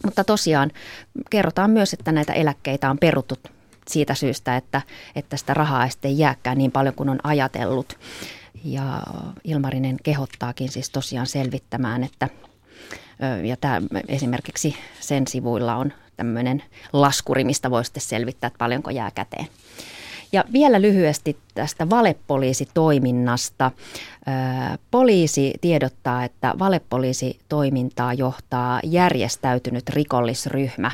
[0.06, 0.72] Mutta tosiaan
[1.30, 3.36] kerrotaan myös, että näitä eläkkeitä on peruttu
[3.88, 4.82] siitä syystä, että,
[5.16, 8.00] että sitä rahaa ei sitten jääkään niin paljon kuin on ajatellut.
[8.64, 9.04] Ja
[9.44, 12.30] Ilmarinen kehottaakin siis tosiaan selvittämään, että
[13.44, 19.12] ja tämä esimerkiksi sen sivuilla on tämmöinen laskuri, mistä voi sitten selvittää, että paljonko jää
[19.16, 19.48] käteen.
[20.32, 23.72] Ja vielä lyhyesti tästä valepoliisitoiminnasta.
[24.92, 30.92] Poliisi tiedottaa, että valepoliisitoimintaa johtaa järjestäytynyt rikollisryhmä.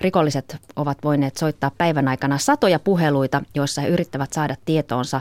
[0.00, 5.20] Rikolliset ovat voineet soittaa päivän aikana satoja puheluita, joissa he yrittävät saada tietoonsa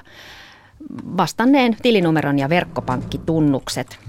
[1.17, 3.99] vastanneen tilinumeron ja verkkopankkitunnukset.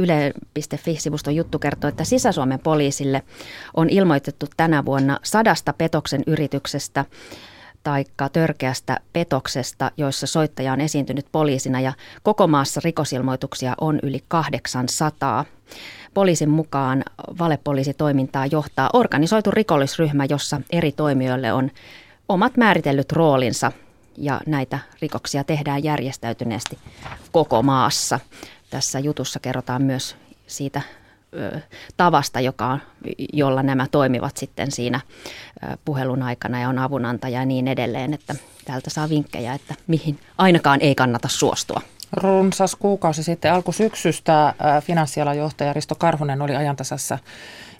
[0.00, 3.22] Yle.fi-sivuston juttu kertoo, että Sisä-Suomen poliisille
[3.76, 7.04] on ilmoitettu tänä vuonna sadasta petoksen yrityksestä
[7.82, 15.44] taikka törkeästä petoksesta, joissa soittaja on esiintynyt poliisina ja koko maassa rikosilmoituksia on yli 800.
[16.14, 17.04] Poliisin mukaan
[17.38, 21.70] valepoliisitoimintaa johtaa organisoitu rikollisryhmä, jossa eri toimijoille on
[22.28, 23.72] omat määritellyt roolinsa
[24.16, 26.78] ja näitä rikoksia tehdään järjestäytyneesti
[27.32, 28.20] koko maassa.
[28.70, 30.82] Tässä jutussa kerrotaan myös siitä
[31.96, 32.78] tavasta, joka,
[33.32, 35.00] jolla nämä toimivat sitten siinä
[35.84, 40.80] puhelun aikana ja on avunantaja ja niin edelleen, että täältä saa vinkkejä, että mihin ainakaan
[40.80, 41.80] ei kannata suostua.
[42.12, 47.18] Runsas kuukausi sitten alkusyksystä finanssialan johtaja Risto Karhunen oli ajantasassa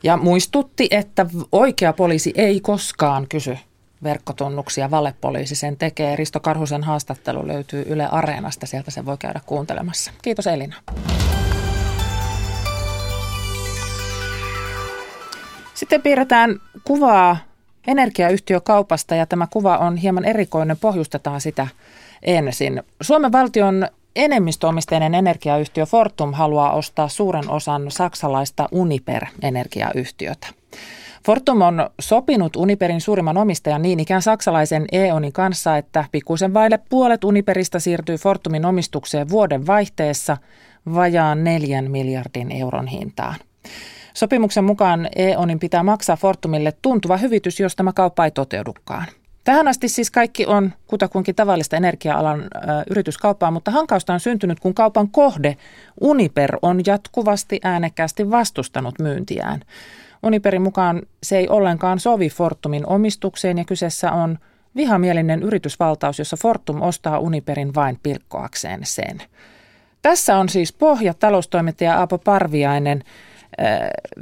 [0.03, 3.59] ja muistutti, että oikea poliisi ei koskaan kysy
[4.02, 6.16] verkkotunnuksia, valepoliisi sen tekee.
[6.16, 10.12] Risto Karhusen haastattelu löytyy Yle Areenasta, sieltä se voi käydä kuuntelemassa.
[10.22, 10.76] Kiitos Elina.
[15.74, 17.37] Sitten piirretään kuvaa
[17.87, 20.76] energiayhtiökaupasta ja tämä kuva on hieman erikoinen.
[20.76, 21.66] Pohjustetaan sitä
[22.22, 22.82] ensin.
[23.00, 30.46] Suomen valtion enemmistöomisteinen energiayhtiö Fortum haluaa ostaa suuren osan saksalaista Uniper-energiayhtiötä.
[31.27, 37.25] Fortum on sopinut Uniperin suurimman omistajan niin ikään saksalaisen E.ONin kanssa, että pikkuisen vaille puolet
[37.25, 40.37] Uniperista siirtyy Fortumin omistukseen vuoden vaihteessa
[40.95, 43.35] vajaan neljän miljardin euron hintaan.
[44.15, 49.07] Sopimuksen mukaan E.ONin pitää maksaa Fortumille tuntuva hyvitys, jos tämä kauppa ei toteudukaan.
[49.45, 52.47] Tähän asti siis kaikki on kutakuinkin tavallista energia-alan ö,
[52.91, 55.57] yrityskauppaa, mutta hankausta on syntynyt, kun kaupan kohde
[56.01, 59.61] Uniper on jatkuvasti äänekkäästi vastustanut myyntiään.
[60.27, 64.39] Uniperin mukaan se ei ollenkaan sovi Fortumin omistukseen ja kyseessä on
[64.77, 69.23] vihamielinen yritysvaltaus, jossa Fortum ostaa Uniperin vain pilkkoakseen sen.
[70.03, 73.05] Tässä on siis pohja taloustoimittaja Aapo Parviainen.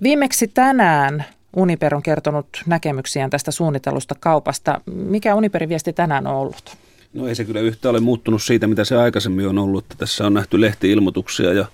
[0.02, 1.24] Viimeksi tänään
[1.56, 4.80] Uniper on kertonut näkemyksiään tästä suunnitelusta kaupasta.
[4.86, 6.76] Mikä Uniperin viesti tänään on ollut?
[7.14, 9.84] No ei se kyllä yhtä ole muuttunut siitä, mitä se aikaisemmin on ollut.
[9.98, 11.66] Tässä on nähty lehtiilmoituksia ja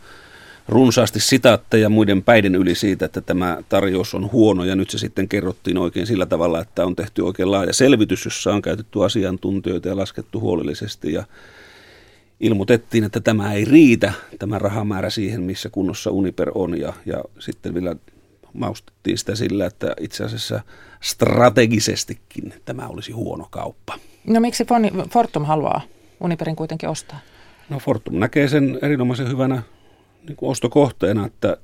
[0.71, 5.29] runsaasti sitaatteja muiden päiden yli siitä, että tämä tarjous on huono ja nyt se sitten
[5.29, 9.97] kerrottiin oikein sillä tavalla, että on tehty oikein laaja selvitys, jossa on käytetty asiantuntijoita ja
[9.97, 11.25] laskettu huolellisesti ja
[12.41, 17.75] ilmoitettiin, että tämä ei riitä, tämä rahamäärä siihen, missä kunnossa Uniper on ja, ja sitten
[17.75, 17.97] vielä
[18.53, 20.61] maustettiin sitä sillä, että itse asiassa
[21.01, 23.99] strategisestikin tämä olisi huono kauppa.
[24.27, 24.67] No miksi
[25.11, 25.81] Fortum haluaa
[26.21, 27.19] Uniperin kuitenkin ostaa?
[27.71, 29.63] No Fortum näkee sen erinomaisen hyvänä
[30.27, 31.57] niin kuin ostokohteena, että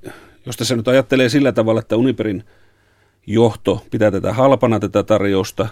[0.47, 2.45] jos tässä nyt ajattelee sillä tavalla, että Uniperin
[3.27, 5.69] johto pitää tätä halpana tätä tarjousta,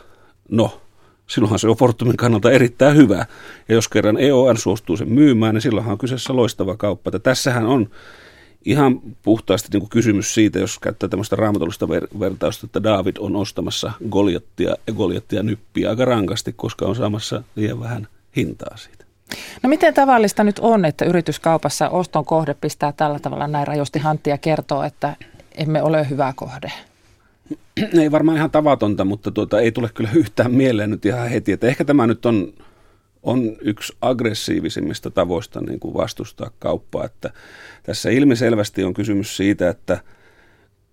[0.50, 0.80] no
[1.26, 3.26] silloinhan se on Fortumin kannalta erittäin hyvä.
[3.68, 7.08] Ja jos kerran EON suostuu sen myymään, niin silloinhan on kyseessä loistava kauppa.
[7.08, 7.90] Että tässähän on
[8.64, 13.36] ihan puhtaasti niin kuin kysymys siitä, jos käyttää tämmöistä raamatullista ver- vertausta, että David on
[13.36, 19.03] ostamassa Goliattia ja Goliattia nyppiä aika rankasti, koska on saamassa liian vähän hintaa siitä.
[19.62, 24.34] No miten tavallista nyt on, että yrityskaupassa oston kohde pistää tällä tavalla näin rajosti hanttia
[24.34, 25.16] ja kertoo, että
[25.54, 26.72] emme ole hyvä kohde?
[28.00, 31.52] Ei varmaan ihan tavatonta, mutta tuota, ei tule kyllä yhtään mieleen nyt ihan heti.
[31.52, 32.52] Että ehkä tämä nyt on,
[33.22, 37.04] on yksi aggressiivisimmista tavoista niin kuin vastustaa kauppaa.
[37.04, 37.30] Että
[37.82, 40.00] tässä ilmiselvästi on kysymys siitä, että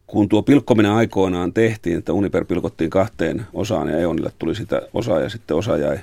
[0.07, 5.19] kun tuo pilkkominen aikoinaan tehtiin, että Uniper pilkottiin kahteen osaan ja Eonille tuli sitä osa
[5.19, 5.99] ja sitten osa jäi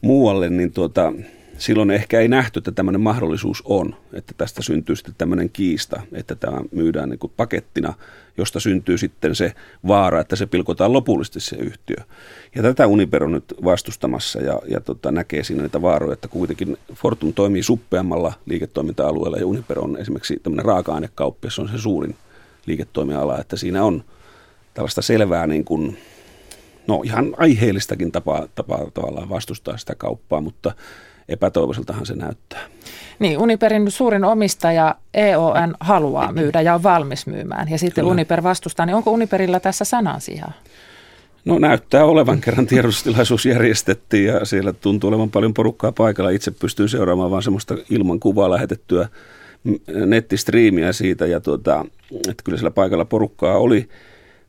[0.00, 1.12] muualle, niin tuota,
[1.58, 6.34] silloin ehkä ei nähty, että tämmöinen mahdollisuus on, että tästä syntyy sitten tämmöinen kiista, että
[6.34, 7.94] tämä myydään niin kuin pakettina,
[8.38, 9.52] josta syntyy sitten se
[9.86, 11.96] vaara, että se pilkotaan lopullisesti se yhtiö.
[12.54, 16.76] Ja tätä Uniper on nyt vastustamassa ja, ja tota, näkee siinä niitä vaaroja, että kuitenkin
[16.94, 22.16] Fortum toimii suppeammalla liiketoiminta-alueella ja Uniper on esimerkiksi tämmöinen raaka-ainekauppi, on se suurin
[22.66, 24.04] liiketoimiala, että siinä on
[24.74, 25.98] tällaista selvää niin kuin,
[26.86, 30.74] no ihan aiheellistakin tapaa, tapaa tavallaan vastustaa sitä kauppaa, mutta
[31.28, 32.60] epätoivoiseltahan se näyttää.
[33.18, 37.70] Niin, Uniperin suurin omistaja EON haluaa myydä ja on valmis myymään.
[37.70, 38.12] Ja sitten Kyllä.
[38.12, 39.84] Uniper vastustaa, niin onko Uniperilla tässä
[40.18, 40.52] sijaa?
[41.44, 46.30] No näyttää olevan kerran tiedotustilaisuus järjestettiin ja siellä tuntuu olevan paljon porukkaa paikalla.
[46.30, 49.08] Itse pystyy seuraamaan vain semmoista ilman kuvaa lähetettyä
[50.06, 51.84] nettistriimiä siitä ja tuota,
[52.28, 53.88] että kyllä siellä paikalla porukkaa oli.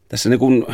[0.09, 0.65] Tässä niin kuin,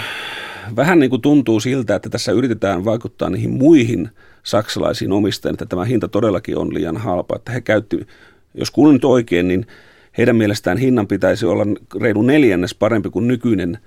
[0.76, 4.10] vähän niin kuin tuntuu siltä, että tässä yritetään vaikuttaa niihin muihin–
[4.50, 7.36] saksalaisiin omistajiin, että tämä hinta todellakin on liian halpa.
[7.36, 8.08] Että he käytti,
[8.54, 9.68] jos kuulin nyt oikein, niin
[10.18, 11.64] heidän mielestään hinnan pitäisi olla
[12.02, 13.78] reilu neljännes parempi kuin nykyinen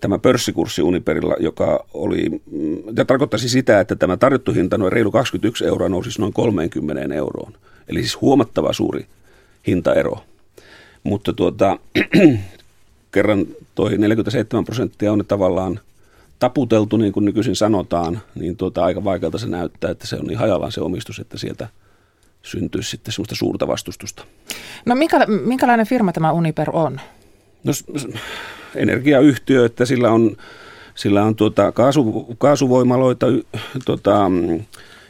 [0.00, 5.10] tämä pörssikurssi Uniperilla, joka oli, mm, ja tarkoittaisi sitä, että tämä tarjottu hinta noin reilu
[5.10, 7.52] 21 euroa nousisi noin 30 euroon.
[7.88, 9.06] Eli siis huomattava suuri
[9.66, 10.18] hintaero.
[11.02, 11.78] Mutta tuota,
[13.12, 15.80] kerran toi 47 prosenttia on tavallaan
[16.38, 20.38] taputeltu, niin kuin nykyisin sanotaan, niin tuota, aika vaikealta se näyttää, että se on niin
[20.38, 21.68] hajallaan se omistus, että sieltä
[22.42, 24.24] syntyisi sitten semmoista suurta vastustusta.
[24.86, 27.00] No minkä, minkälainen firma tämä Uniper on?
[27.64, 27.72] No
[28.74, 30.36] energiayhtiö, että sillä on,
[30.94, 33.26] sillä on tuota kaasu, kaasuvoimaloita,
[33.84, 34.30] tuota,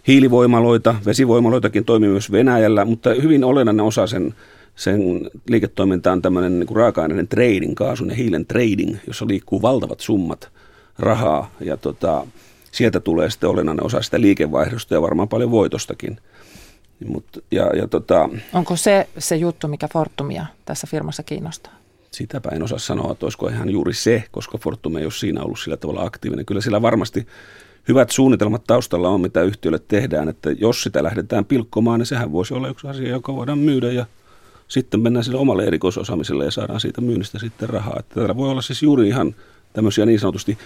[0.06, 4.34] hiilivoimaloita, vesivoimaloitakin toimii myös Venäjällä, mutta hyvin olennainen osa sen
[4.76, 10.00] sen liiketoiminta on tämmöinen niin kuin raaka-aineiden trading, kaasun ja hiilen trading, jossa liikkuu valtavat
[10.00, 10.50] summat
[10.98, 12.26] rahaa ja tota,
[12.72, 16.20] sieltä tulee sitten olennainen osa sitä liikevaihdosta ja varmaan paljon voitostakin.
[17.06, 21.72] Mut, ja, ja tota, Onko se se juttu, mikä Fortumia tässä firmassa kiinnostaa?
[22.10, 25.58] Sitäpä en osaa sanoa, että olisiko ihan juuri se, koska Fortum ei ole siinä ollut
[25.58, 26.46] sillä tavalla aktiivinen.
[26.46, 27.26] Kyllä sillä varmasti
[27.88, 32.54] hyvät suunnitelmat taustalla on, mitä yhtiölle tehdään, että jos sitä lähdetään pilkkomaan, niin sehän voisi
[32.54, 34.06] olla yksi asia, joka voidaan myydä ja
[34.68, 37.96] sitten mennään sille omalle erikoisosaamiselle ja saadaan siitä myynnistä sitten rahaa.
[37.98, 39.34] Että täällä voi olla siis juuri ihan
[39.74, 40.58] tämmöisiä niin sanotusti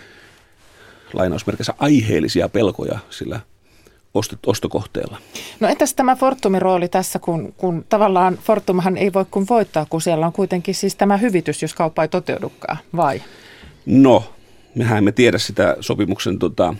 [1.12, 3.40] lainausmerkissä aiheellisia pelkoja sillä
[4.46, 5.18] ostokohteella.
[5.60, 10.00] No entäs tämä Fortumin rooli tässä, kun, kun tavallaan Fortumhan ei voi kuin voittaa, kun
[10.00, 13.22] siellä on kuitenkin siis tämä hyvitys, jos kauppa ei toteudukaan, vai?
[13.86, 14.24] No,
[14.74, 16.74] mehän emme tiedä sitä sopimuksen tota,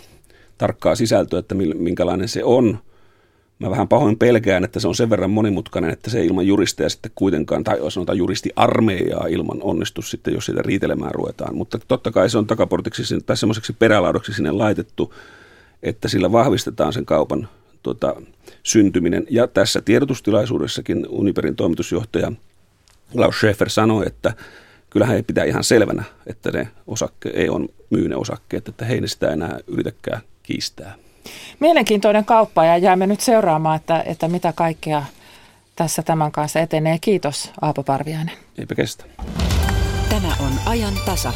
[0.59, 2.79] tarkkaa sisältöä, että minkälainen se on.
[3.59, 7.13] Mä vähän pahoin pelkään, että se on sen verran monimutkainen, että se ilman juristeja sitten
[7.15, 11.57] kuitenkaan, tai sanotaan juristiarmeijaa ilman onnistus sitten, jos sitä riitelemään ruvetaan.
[11.57, 15.15] Mutta totta kai se on takaportiksi tai semmoiseksi perälaudaksi sinne laitettu,
[15.83, 17.49] että sillä vahvistetaan sen kaupan
[17.83, 18.23] tota,
[18.63, 19.27] syntyminen.
[19.31, 22.33] Ja tässä tiedotustilaisuudessakin Uniperin toimitusjohtaja
[23.13, 24.33] Klaus Schäfer sanoi, että
[24.91, 29.09] kyllähän he pitää ihan selvänä, että ne osakke, ei on myyne osakkeet, että he ei
[29.09, 30.95] sitä enää yritäkään kiistää.
[31.61, 35.03] Mielenkiintoinen kauppa ja jäämme nyt seuraamaan, että, että mitä kaikkea
[35.77, 36.99] tässä tämän kanssa etenee.
[37.01, 38.35] Kiitos Aapo Parviainen.
[38.59, 39.05] Eipä kestä.
[40.09, 41.33] Tämä on ajan tasa.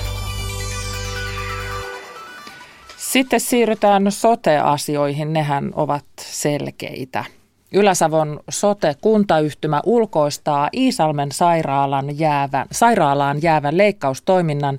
[2.97, 5.33] Sitten siirrytään sote-asioihin.
[5.33, 7.25] Nehän ovat selkeitä.
[7.73, 14.79] Yläsavon sote-kuntayhtymä ulkoistaa Iisalmen sairaalan jäävän, sairaalaan jäävän leikkaustoiminnan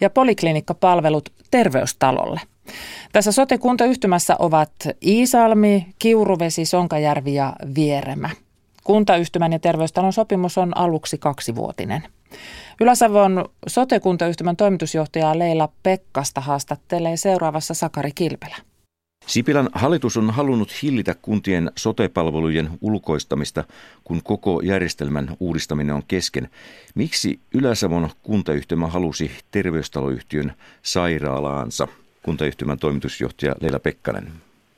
[0.00, 2.40] ja poliklinikkapalvelut terveystalolle.
[3.12, 4.72] Tässä sote-kuntayhtymässä ovat
[5.06, 8.30] Iisalmi, Kiuruvesi, Sonkajärvi ja Vieremä.
[8.84, 12.02] Kuntayhtymän ja terveystalon sopimus on aluksi kaksivuotinen.
[12.80, 18.56] Yläsavon sote-kuntayhtymän toimitusjohtaja Leila Pekkasta haastattelee seuraavassa Sakari Kilpelä.
[19.26, 23.64] Sipilän hallitus on halunnut hillitä kuntien sotepalvelujen ulkoistamista,
[24.04, 26.50] kun koko järjestelmän uudistaminen on kesken.
[26.94, 31.88] Miksi Yläsavon kuntayhtymä halusi terveystaloyhtiön sairaalaansa?
[32.24, 34.24] Kuntayhtymän toimitusjohtaja Leila Pekkanen.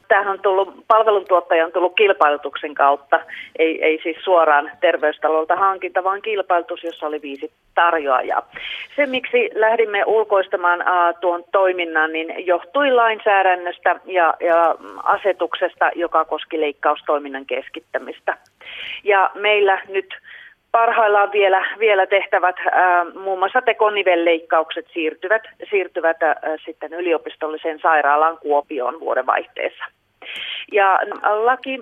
[0.09, 3.21] Tämähän on tullut, palveluntuottaja on tullut kilpailutuksen kautta,
[3.59, 8.49] ei, ei siis suoraan terveystalolta hankinta, vaan kilpailutus, jossa oli viisi tarjoajaa.
[8.97, 16.61] Se, miksi lähdimme ulkoistamaan uh, tuon toiminnan, niin johtui lainsäädännöstä ja, ja asetuksesta, joka koski
[16.61, 18.39] leikkaustoiminnan keskittämistä.
[19.05, 20.15] Ja meillä nyt
[20.77, 26.17] parhaillaan vielä, vielä tehtävät ää, muun muassa tekonivelleikkaukset siirtyvät, siirtyvät
[26.65, 29.85] sitten yliopistolliseen sairaalaan Kuopioon vuodenvaihteessa.
[30.73, 30.99] Ja
[31.45, 31.81] laki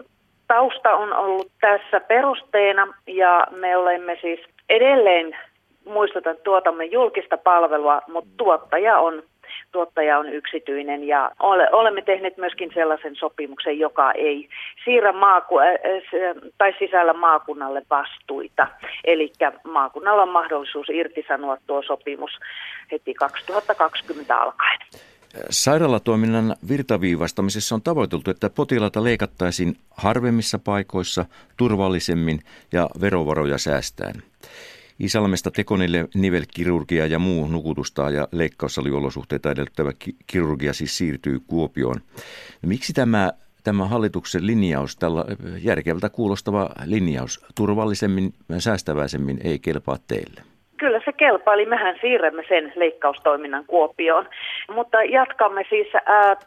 [0.48, 5.36] tausta on ollut tässä perusteena ja me olemme siis edelleen,
[5.84, 9.22] muistutan, tuotamme julkista palvelua, mutta tuottaja on
[9.72, 14.48] tuottaja on yksityinen ja ole, olemme tehneet myöskin sellaisen sopimuksen, joka ei
[14.84, 15.58] siirrä maaku-
[16.58, 18.66] tai sisällä maakunnalle vastuita.
[19.04, 19.32] Eli
[19.64, 22.30] maakunnalla on mahdollisuus irtisanoa tuo sopimus
[22.92, 24.78] heti 2020 alkaen.
[25.50, 31.24] Sairaalatoiminnan virtaviivastamisessa on tavoiteltu, että potilaita leikattaisiin harvemmissa paikoissa,
[31.56, 32.40] turvallisemmin
[32.72, 34.14] ja verovaroja säästäen.
[34.98, 39.90] Isalmesta tekonille nivelkirurgia ja muu nukutusta ja leikkaussaliolosuhteita edellyttävä
[40.26, 41.96] kirurgia siis siirtyy Kuopioon.
[42.66, 43.32] Miksi tämä,
[43.64, 45.24] tämä hallituksen linjaus, tällä
[45.62, 50.40] järkevältä kuulostava linjaus, turvallisemmin säästäväisemmin ei kelpaa teille?
[50.76, 54.28] Kyllä se kelpaa, eli mehän siirrämme sen leikkaustoiminnan Kuopioon.
[54.74, 55.88] Mutta jatkamme siis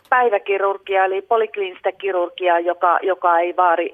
[0.10, 3.94] päiväkirurgiaa, eli polikliinistä kirurgiaa, joka, joka ei vaari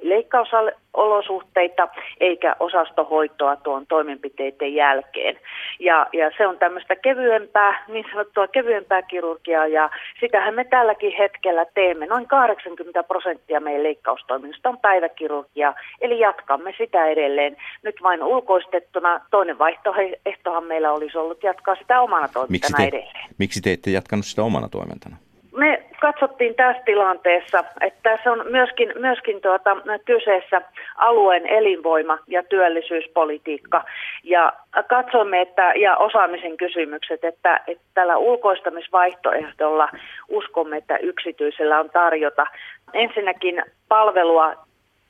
[0.93, 1.87] leikkausolosuhteita
[2.19, 5.39] eikä osastohoitoa tuon toimenpiteiden jälkeen.
[5.79, 11.65] Ja, ja se on tämmöistä kevyempää, niin sanottua kevyempää kirurgiaa, ja sitähän me tälläkin hetkellä
[11.73, 12.05] teemme.
[12.05, 17.57] Noin 80 prosenttia meidän leikkaustoiminnasta on päiväkirurgia, eli jatkamme sitä edelleen.
[17.83, 23.29] Nyt vain ulkoistettuna toinen vaihtoehtohan meillä olisi ollut jatkaa sitä omana toimintana miksi te, edelleen.
[23.37, 25.17] Miksi te ette jatkanut sitä omana toimintana?
[25.57, 30.61] Me katsottiin tässä tilanteessa, että tässä on myöskin, myöskin tuota, kyseessä
[30.95, 33.83] alueen elinvoima ja työllisyyspolitiikka.
[34.23, 34.53] Ja
[34.87, 39.89] katsomme, että, ja osaamisen kysymykset, että, että tällä ulkoistamisvaihtoehdolla
[40.29, 42.45] uskomme, että yksityisellä on tarjota
[42.93, 44.53] ensinnäkin palvelua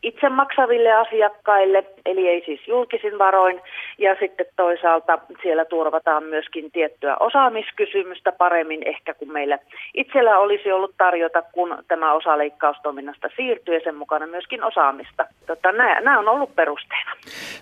[0.03, 3.61] itse maksaville asiakkaille eli ei siis julkisin varoin.
[3.97, 9.59] Ja sitten toisaalta siellä turvataan myöskin tiettyä osaamiskysymystä paremmin ehkä kuin meillä
[9.93, 15.25] itsellä olisi ollut tarjota, kun tämä osa leikkaustoiminnasta siirtyy ja sen mukana myöskin osaamista.
[15.47, 17.11] Tota, nämä, nämä on ollut perusteena.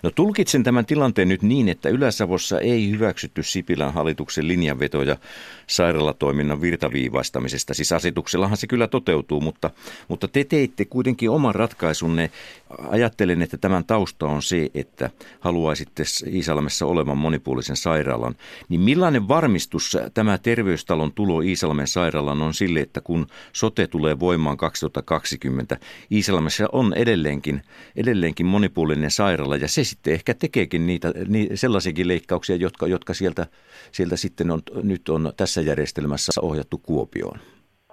[0.02, 5.16] No tulkitsen tämän tilanteen nyt niin, että Ylä-Savossa ei hyväksytty Sipilän hallituksen linjanvetoja
[5.66, 7.74] sairaalatoiminnan virtaviivaistamisesta.
[7.74, 9.70] Siis asetuksellahan se kyllä toteutuu, mutta,
[10.08, 12.30] mutta te teitte kuitenkin oman ratkaisunne.
[12.90, 15.10] Ajattelen, että tämän tausta se, että
[15.40, 16.02] haluaisitte
[16.32, 18.34] Iisalmessa olevan monipuolisen sairaalan.
[18.68, 24.56] Niin millainen varmistus tämä terveystalon tulo Iisalmen sairaalaan on sille, että kun sote tulee voimaan
[24.56, 25.76] 2020,
[26.12, 27.62] Iisalmessa on edelleenkin,
[27.96, 33.46] edelleenkin monipuolinen sairaala ja se sitten ehkä tekeekin niitä, niin sellaisiakin leikkauksia, jotka, jotka sieltä,
[33.92, 37.38] sieltä sitten on, nyt on tässä järjestelmässä ohjattu Kuopioon.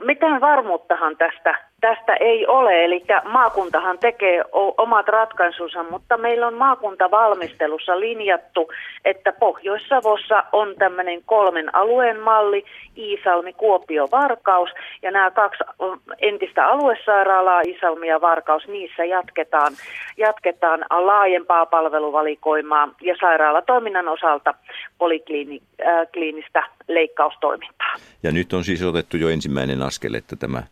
[0.06, 4.44] Mitään varmuuttahan tästä tästä ei ole, eli maakuntahan tekee
[4.78, 8.72] omat ratkaisunsa, mutta meillä on maakuntavalmistelussa linjattu,
[9.06, 12.66] että Pohjois-Savossa on tämmöinen kolmen alueen malli,
[12.98, 14.70] Iisalmi, Kuopio, Varkaus,
[15.02, 15.64] ja nämä kaksi
[16.22, 19.74] entistä aluesairaalaa, Iisalmi ja Varkaus, niissä jatketaan,
[20.18, 24.54] jatketaan laajempaa palveluvalikoimaa ja sairaalatoiminnan osalta
[24.98, 27.96] polikliinistä leikkaustoimintaa.
[28.24, 30.64] Ja nyt on siis otettu jo ensimmäinen askel, että tämä,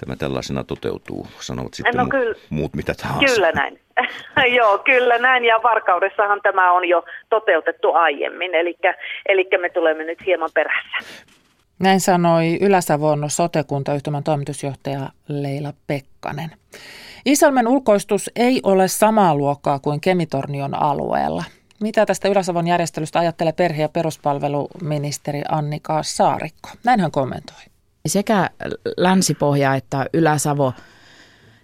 [0.00, 0.16] tämä
[0.54, 3.34] tällaisena toteutuu, sanovat sitten no, kyllä, muut mitä tahansa.
[3.34, 3.80] Kyllä näin.
[4.58, 5.44] Joo, kyllä näin.
[5.44, 10.98] Ja Varkaudessahan tämä on jo toteutettu aiemmin, eli me tulemme nyt hieman perässä.
[11.78, 16.50] Näin sanoi Ylä-Savon sotekuntayhtymän toimitusjohtaja Leila Pekkanen.
[17.26, 21.44] Isalmen ulkoistus ei ole samaa luokkaa kuin Kemitornion alueella.
[21.80, 26.68] Mitä tästä Ylä-Savon järjestelystä ajattelee perhe- ja peruspalveluministeri Annika Saarikko?
[26.84, 27.73] Näin hän kommentoi.
[28.08, 28.50] Sekä
[28.96, 30.72] Länsi-Pohja että Ylä-Savo,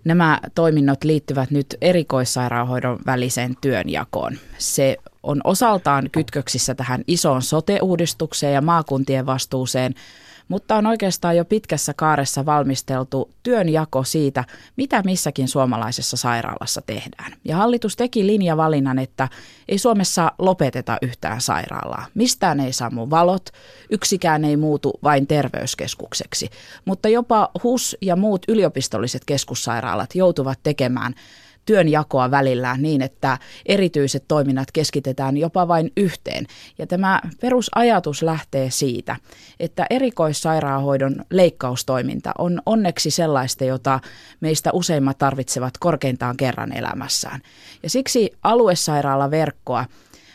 [0.05, 4.39] nämä toiminnot liittyvät nyt erikoissairaanhoidon väliseen työnjakoon.
[4.59, 9.95] Se on osaltaan kytköksissä tähän isoon sote-uudistukseen ja maakuntien vastuuseen–
[10.51, 14.45] mutta on oikeastaan jo pitkässä kaaressa valmisteltu työnjako siitä,
[14.77, 17.33] mitä missäkin suomalaisessa sairaalassa tehdään.
[17.45, 19.29] Ja hallitus teki linjavalinnan, että
[19.69, 22.07] ei Suomessa lopeteta yhtään sairaalaa.
[22.15, 23.47] Mistään ei sammu valot,
[23.91, 26.51] yksikään ei muutu vain terveyskeskukseksi,
[26.85, 31.15] mutta jopa HUS ja muut yliopistolliset keskussairaalat joutuvat tekemään
[31.71, 36.47] työnjakoa välillään niin, että erityiset toiminnat keskitetään jopa vain yhteen.
[36.79, 39.17] Ja tämä perusajatus lähtee siitä,
[39.61, 44.01] että erikoissairaanhoidon leikkaustoiminta on onneksi sellaista, jota
[44.41, 47.41] meistä useimmat tarvitsevat korkeintaan kerran elämässään.
[47.83, 49.85] Ja siksi aluesairaalaverkkoa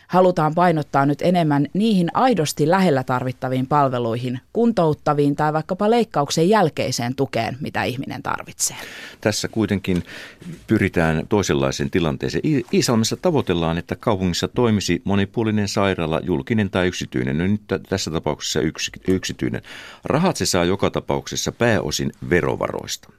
[0.07, 7.57] halutaan painottaa nyt enemmän niihin aidosti lähellä tarvittaviin palveluihin, kuntouttaviin tai vaikkapa leikkauksen jälkeiseen tukeen,
[7.61, 8.77] mitä ihminen tarvitsee.
[9.21, 10.03] Tässä kuitenkin
[10.67, 12.43] pyritään toisenlaiseen tilanteeseen.
[12.73, 17.37] Iisalmessa tavoitellaan, että kaupungissa toimisi monipuolinen sairaala, julkinen tai yksityinen.
[17.37, 19.61] No nyt tässä tapauksessa yks, yksityinen.
[20.03, 23.09] Rahat se saa joka tapauksessa pääosin verovaroista.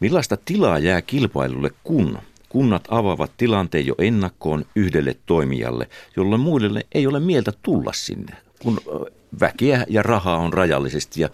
[0.00, 2.18] Millaista tilaa jää kilpailulle, kun
[2.52, 8.80] kunnat avaavat tilanteen jo ennakkoon yhdelle toimijalle, jolloin muille ei ole mieltä tulla sinne, kun
[9.40, 11.28] väkeä ja rahaa on rajallisesti ja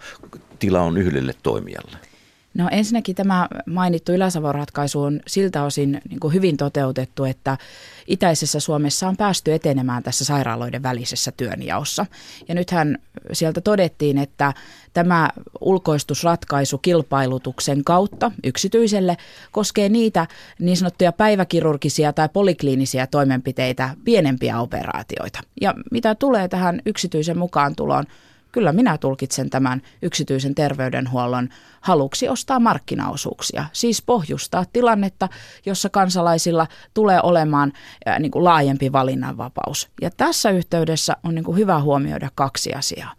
[0.59, 1.97] tila on yhdelle toimijalle.
[2.53, 7.57] No ensinnäkin tämä mainittu Ylä-Savon ratkaisu on siltä osin niin kuin hyvin toteutettu, että
[8.07, 12.05] itäisessä Suomessa on päästy etenemään tässä sairaaloiden välisessä työnjaossa.
[12.47, 12.97] Ja nythän
[13.33, 14.53] sieltä todettiin, että
[14.93, 15.29] tämä
[15.61, 19.17] ulkoistusratkaisu kilpailutuksen kautta yksityiselle
[19.51, 20.27] koskee niitä
[20.59, 25.39] niin sanottuja päiväkirurgisia tai polikliinisiä toimenpiteitä, pienempiä operaatioita.
[25.61, 28.05] Ja mitä tulee tähän yksityisen mukaan tuloon,
[28.51, 31.49] Kyllä minä tulkitsen tämän yksityisen terveydenhuollon
[31.81, 35.29] haluksi ostaa markkinaosuuksia, siis pohjustaa tilannetta,
[35.65, 37.73] jossa kansalaisilla tulee olemaan
[38.05, 39.89] ää, niin kuin laajempi valinnanvapaus.
[40.01, 43.13] Ja tässä yhteydessä on niin kuin hyvä huomioida kaksi asiaa.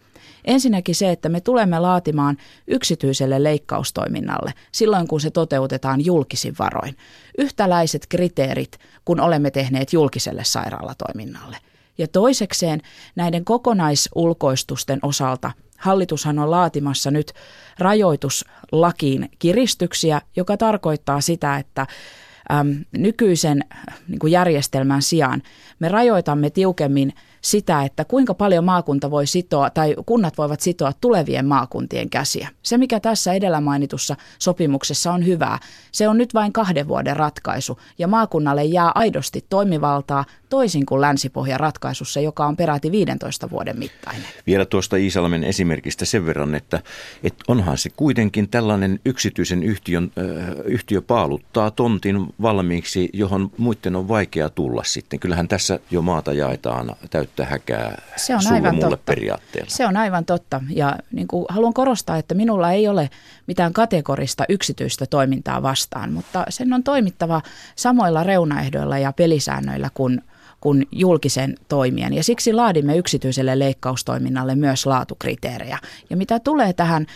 [0.44, 6.96] Ensinnäkin se, että me tulemme laatimaan yksityiselle leikkaustoiminnalle silloin, kun se toteutetaan julkisin varoin.
[7.38, 11.56] Yhtäläiset kriteerit, kun olemme tehneet julkiselle sairaalatoiminnalle–
[12.00, 12.80] ja toisekseen
[13.16, 17.32] näiden kokonaisulkoistusten osalta hallitushan on laatimassa nyt
[17.78, 21.86] rajoituslakiin kiristyksiä, joka tarkoittaa sitä, että
[22.52, 23.64] äm, nykyisen
[24.08, 25.42] niin kuin järjestelmän sijaan
[25.78, 31.46] me rajoitamme tiukemmin sitä, että kuinka paljon maakunta voi sitoa tai kunnat voivat sitoa tulevien
[31.46, 32.48] maakuntien käsiä.
[32.62, 35.58] Se, mikä tässä edellä mainitussa sopimuksessa on hyvää,
[35.92, 41.60] se on nyt vain kahden vuoden ratkaisu ja maakunnalle jää aidosti toimivaltaa toisin kuin Länsi-Pohjan
[41.60, 44.24] ratkaisussa, joka on peräti 15 vuoden mittainen.
[44.46, 46.82] Vielä tuosta Iisalmen esimerkistä sen verran, että,
[47.22, 54.08] että onhan se kuitenkin tällainen yksityisen yhtiön, äh, yhtiö paaluttaa tontin valmiiksi, johon muiden on
[54.08, 55.20] vaikea tulla sitten.
[55.20, 56.96] Kyllähän tässä jo maata jaetaan
[57.36, 59.12] täyttä häkää se on aivan mulle totta.
[59.12, 59.70] periaatteella.
[59.70, 63.10] Se on aivan totta ja niin kuin haluan korostaa, että minulla ei ole
[63.46, 67.42] mitään kategorista yksityistä toimintaa vastaan, mutta sen on toimittava
[67.76, 70.22] samoilla reunaehdoilla ja pelisäännöillä kuin
[70.60, 72.12] kuin julkisen toimijan.
[72.12, 75.78] Ja siksi laadimme yksityiselle leikkaustoiminnalle myös laatukriteerejä.
[76.10, 77.06] Ja mitä tulee tähän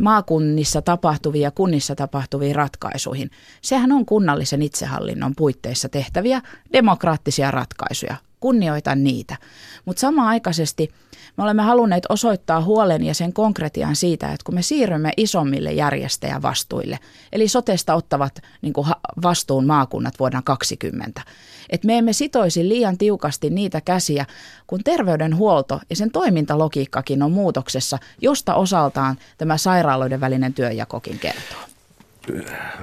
[0.00, 3.30] maakunnissa tapahtuviin ja kunnissa tapahtuviin ratkaisuihin,
[3.62, 8.16] sehän on kunnallisen itsehallinnon puitteissa tehtäviä demokraattisia ratkaisuja.
[8.42, 9.36] Kunnioitan niitä.
[9.84, 10.90] Mutta samaaikaisesti
[11.36, 16.98] me olemme halunneet osoittaa huolen ja sen konkretian siitä, että kun me siirrymme isommille järjestäjävastuille,
[17.32, 18.86] eli sotesta ottavat niin kuin
[19.22, 21.22] vastuun maakunnat vuonna 2020,
[21.70, 24.26] että me emme sitoisi liian tiukasti niitä käsiä,
[24.66, 31.71] kun terveydenhuolto ja sen toimintalogiikkakin on muutoksessa, josta osaltaan tämä sairaaloiden välinen työjakokin kertoo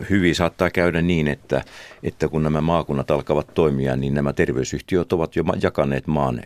[0.09, 1.63] hyvin saattaa käydä niin, että,
[2.03, 6.41] että kun nämä maakunnat alkavat toimia, niin nämä terveysyhtiöt ovat jo jakaneet maan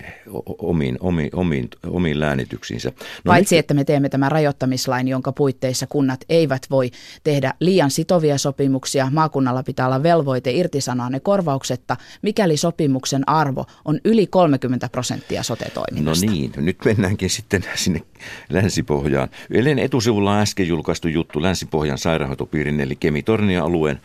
[0.58, 2.90] omiin, omiin, omiin, omiin läänityksiinsä.
[2.90, 3.60] No Paitsi, nyt...
[3.60, 6.92] että me teemme tämän rajoittamislain, jonka puitteissa kunnat eivät voi
[7.24, 9.10] tehdä liian sitovia sopimuksia.
[9.12, 16.26] Maakunnalla pitää olla velvoite irtisanoa ne korvauksetta, mikäli sopimuksen arvo on yli 30 prosenttia sote-toiminnasta.
[16.26, 18.02] No niin, nyt mennäänkin sitten sinne
[18.50, 19.30] Länsipohjaan.
[19.50, 24.02] Ylen etusivulla on äsken julkaistu juttu Länsipohjan sairaanhoitopiirin eli Kemitornian alueen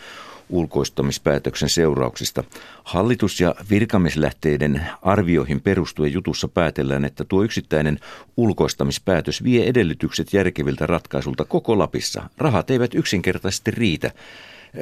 [0.51, 2.45] ulkoistamispäätöksen seurauksista.
[2.85, 7.99] Hallitus- ja virkamieslähteiden arvioihin perustuen jutussa päätellään, että tuo yksittäinen
[8.37, 12.31] ulkoistamispäätös vie edellytykset järkeviltä ratkaisulta koko Lapissa.
[12.39, 14.11] Rahat eivät yksinkertaisesti riitä,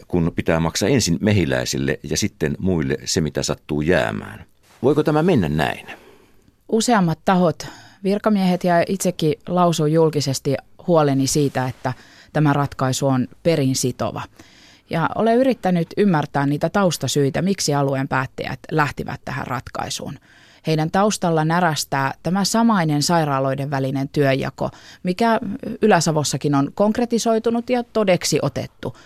[0.08, 4.44] kun pitää maksaa ensin mehiläisille ja sitten muille se, mitä sattuu jäämään.
[4.82, 5.86] Voiko tämä mennä näin?
[6.68, 7.66] Useammat tahot,
[8.04, 10.54] virkamiehet ja itsekin lausuu julkisesti
[10.86, 11.92] huoleni siitä, että
[12.36, 14.22] tämä ratkaisu on perin sitova.
[14.90, 20.18] Ja olen yrittänyt ymmärtää niitä taustasyitä, miksi alueen päättäjät lähtivät tähän ratkaisuun.
[20.66, 24.70] Heidän taustalla närästää tämä samainen sairaaloiden välinen työjako,
[25.02, 25.40] mikä
[25.82, 28.96] Yläsavossakin on konkretisoitunut ja todeksi otettu.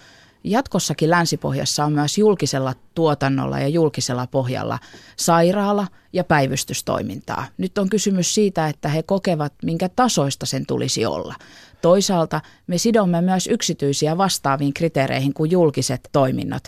[0.44, 4.78] Jatkossakin Länsipohjassa on myös julkisella tuotannolla ja julkisella pohjalla
[5.16, 7.46] sairaala ja päivystystoimintaa.
[7.58, 11.34] Nyt on kysymys siitä, että he kokevat, minkä tasoista sen tulisi olla.
[11.82, 16.64] Toisaalta me sidomme myös yksityisiä vastaaviin kriteereihin kuin julkiset toiminnot.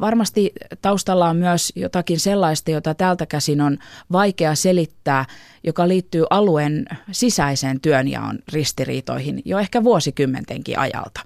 [0.00, 3.78] Varmasti taustalla on myös jotakin sellaista, jota täältä käsin on
[4.12, 5.24] vaikea selittää,
[5.64, 11.20] joka liittyy alueen sisäiseen työnjaon ristiriitoihin jo ehkä vuosikymmentenkin ajalta.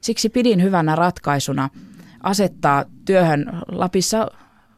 [0.00, 1.70] Siksi pidin hyvänä ratkaisuna
[2.22, 4.30] asettaa työhön Lapissa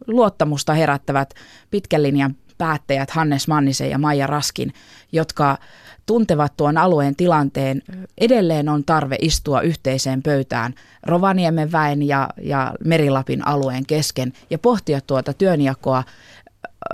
[0.07, 1.35] luottamusta herättävät
[1.71, 4.73] pitkän linjan päättäjät Hannes Mannisen ja Maija Raskin,
[5.13, 5.59] jotka
[6.07, 7.83] tuntevat tuon alueen tilanteen.
[8.19, 15.01] Edelleen on tarve istua yhteiseen pöytään Rovaniemen väen ja, ja Merilapin alueen kesken ja pohtia
[15.01, 16.05] tuota työnjakoa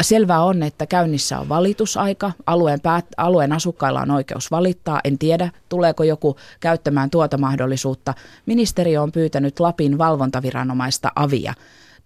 [0.01, 2.33] Selvää on, että käynnissä on valitusaika.
[2.47, 5.01] Alueen, päät, alueen asukkailla on oikeus valittaa.
[5.05, 8.15] En tiedä, tuleeko joku käyttämään tuota mahdollisuutta.
[8.47, 11.55] Ministeriö on pyytänyt Lapin valvontaviranomaista avia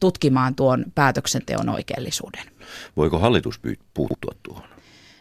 [0.01, 2.45] tutkimaan tuon päätöksenteon oikeellisuuden.
[2.97, 3.61] Voiko hallitus
[3.95, 4.65] puuttua tuohon?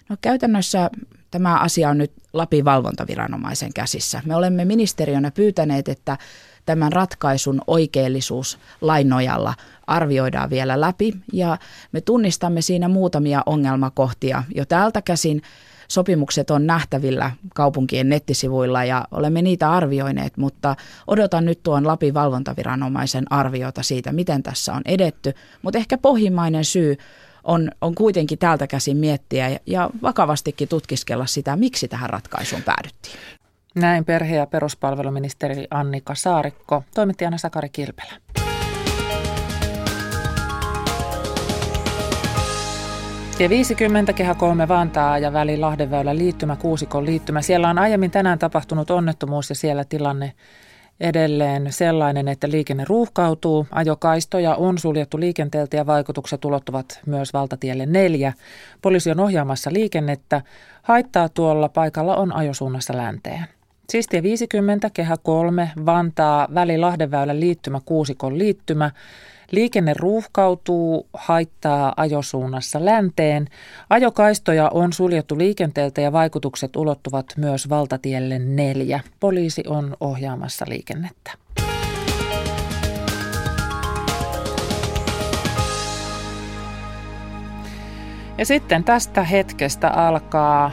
[0.10, 0.90] No käytännössä
[1.32, 4.22] tämä asia on nyt Lapin valvontaviranomaisen käsissä.
[4.26, 6.18] Me olemme ministeriönä pyytäneet, että
[6.66, 9.54] tämän ratkaisun oikeellisuus lain nojalla
[9.88, 11.58] arvioidaan vielä läpi ja
[11.92, 15.42] me tunnistamme siinä muutamia ongelmakohtia jo täältä käsin.
[15.88, 20.76] Sopimukset on nähtävillä kaupunkien nettisivuilla ja olemme niitä arvioineet, mutta
[21.08, 25.34] odotan nyt tuon Lapin valvontaviranomaisen arviota siitä, miten tässä on edetty.
[25.62, 26.98] Mutta ehkä pohjimmainen syy
[27.44, 33.16] on, on kuitenkin täältä käsin miettiä ja, ja vakavastikin tutkiskella sitä, miksi tähän ratkaisuun päädyttiin.
[33.76, 38.14] Näin perhe- ja peruspalveluministeri Annika Saarikko, toimittajana Sakari Kilpelä.
[43.38, 47.42] Tie 50, kehä 3 Vantaa ja väli Lahdenväylä liittymä, Kuusikon liittymä.
[47.42, 50.34] Siellä on aiemmin tänään tapahtunut onnettomuus ja siellä tilanne
[51.02, 53.68] edelleen sellainen, että liikenne ruuhkautuu.
[53.72, 58.34] Ajokaistoja on suljettu liikenteeltä ja vaikutukset ulottuvat myös valtatielle neljä.
[58.82, 60.42] Poliisi on ohjaamassa liikennettä.
[60.82, 63.46] Haittaa tuolla paikalla on ajosuunnassa länteen.
[63.90, 68.92] Sistie 50, kehä 3, Vantaa, väli Lahdenväylän liittymä, Kuusikon liittymä.
[69.52, 73.48] Liikenne ruuhkautuu, haittaa ajosuunnassa länteen.
[73.90, 79.00] Ajokaistoja on suljettu liikenteeltä ja vaikutukset ulottuvat myös valtatielle neljä.
[79.20, 81.32] Poliisi on ohjaamassa liikennettä.
[88.38, 90.72] Ja sitten tästä hetkestä alkaa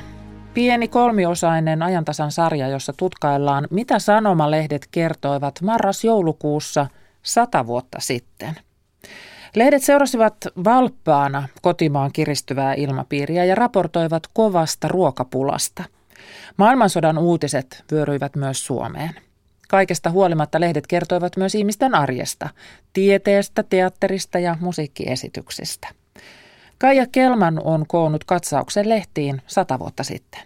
[0.54, 6.86] pieni kolmiosainen ajantasan sarja, jossa tutkaillaan, mitä sanomalehdet kertoivat marras-joulukuussa
[7.22, 8.67] sata vuotta sitten.
[9.54, 15.84] Lehdet seurasivat valppaana kotimaan kiristyvää ilmapiiriä ja raportoivat kovasta ruokapulasta.
[16.56, 19.10] Maailmansodan uutiset vyöryivät myös Suomeen.
[19.68, 22.48] Kaikesta huolimatta lehdet kertoivat myös ihmisten arjesta,
[22.92, 25.88] tieteestä, teatterista ja musiikkiesityksistä.
[26.78, 30.40] Kaija Kelman on koonnut katsauksen lehtiin sata vuotta sitten.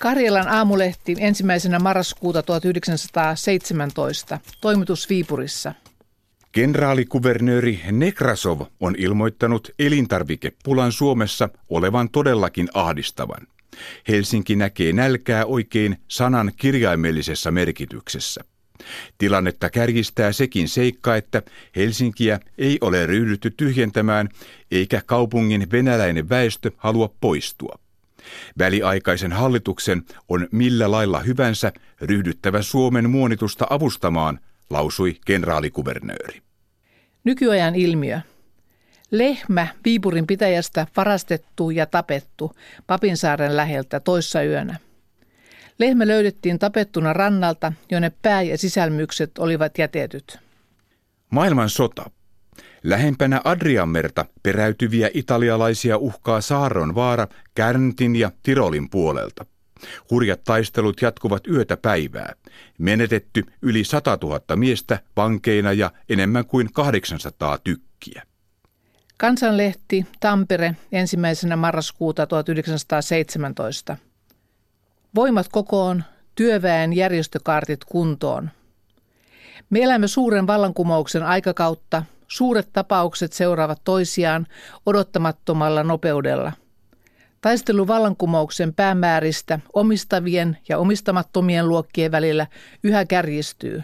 [0.00, 5.74] Karjalan aamulehti ensimmäisenä marraskuuta 1917, toimitus Viipurissa.
[6.52, 13.46] Kenraalikuvernööri Nekrasov on ilmoittanut elintarvikepulan Suomessa olevan todellakin ahdistavan.
[14.08, 18.40] Helsinki näkee nälkää oikein sanan kirjaimellisessa merkityksessä.
[19.18, 21.42] Tilannetta kärjistää sekin seikka, että
[21.76, 24.28] Helsinkiä ei ole ryhdytty tyhjentämään,
[24.70, 27.87] eikä kaupungin venäläinen väestö halua poistua.
[28.58, 36.42] Väliaikaisen hallituksen on millä lailla hyvänsä ryhdyttävä Suomen muonitusta avustamaan, lausui kenraalikuvernööri.
[37.24, 38.20] Nykyajan ilmiö.
[39.10, 42.52] Lehmä Viipurin pitäjästä varastettu ja tapettu
[42.86, 44.76] Papinsaaren läheltä toissa yönä.
[45.78, 50.38] Lehmä löydettiin tapettuna rannalta, jonne pää- ja sisälmykset olivat jätetyt.
[51.30, 52.10] Maailman sota.
[52.82, 59.46] Lähempänä Adrianmerta peräytyviä italialaisia uhkaa Saaron vaara Kärntin ja Tirolin puolelta.
[60.10, 62.32] Hurjat taistelut jatkuvat yötä päivää.
[62.78, 68.22] Menetetty yli 100 000 miestä vankeina ja enemmän kuin 800 tykkiä.
[69.18, 73.96] Kansanlehti Tampere ensimmäisenä marraskuuta 1917.
[75.14, 76.04] Voimat kokoon,
[76.34, 78.50] työväen järjestökaartit kuntoon.
[79.70, 84.46] Me elämme suuren vallankumouksen aikakautta, suuret tapaukset seuraavat toisiaan
[84.86, 86.52] odottamattomalla nopeudella.
[87.40, 92.46] Taistelu vallankumouksen päämääristä omistavien ja omistamattomien luokkien välillä
[92.84, 93.82] yhä kärjistyy.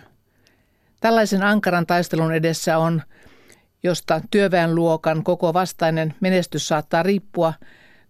[1.00, 3.02] Tällaisen ankaran taistelun edessä on,
[3.82, 7.54] josta työväenluokan koko vastainen menestys saattaa riippua,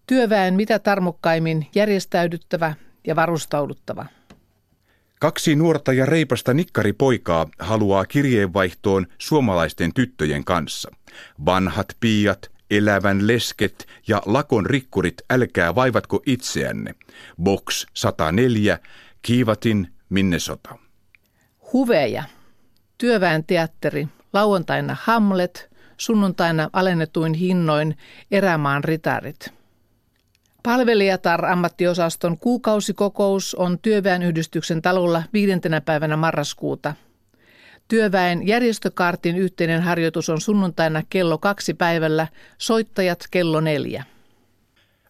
[0.06, 2.74] työväen mitä tarmokkaimmin järjestäydyttävä
[3.06, 4.06] ja varustauduttava.
[5.24, 10.90] Kaksi nuorta ja reipasta nikkaripoikaa haluaa kirjeenvaihtoon suomalaisten tyttöjen kanssa.
[11.46, 16.94] Vanhat piiat, elävän lesket ja lakon rikkurit älkää vaivatko itseänne.
[17.42, 18.78] Box 104,
[19.22, 20.78] Kiivatin, Minnesota.
[21.72, 22.24] Huveja.
[22.98, 24.08] Työväen teatteri.
[24.32, 27.96] Lauantaina Hamlet, sunnuntaina alennetuin hinnoin
[28.30, 29.63] Erämaan ritarit.
[30.68, 36.94] Palvelijatar-ammattiosaston kuukausikokous on työväenyhdistyksen talolla viidentenä päivänä marraskuuta.
[37.88, 44.04] Työväen järjestökaartin yhteinen harjoitus on sunnuntaina kello kaksi päivällä, soittajat kello neljä.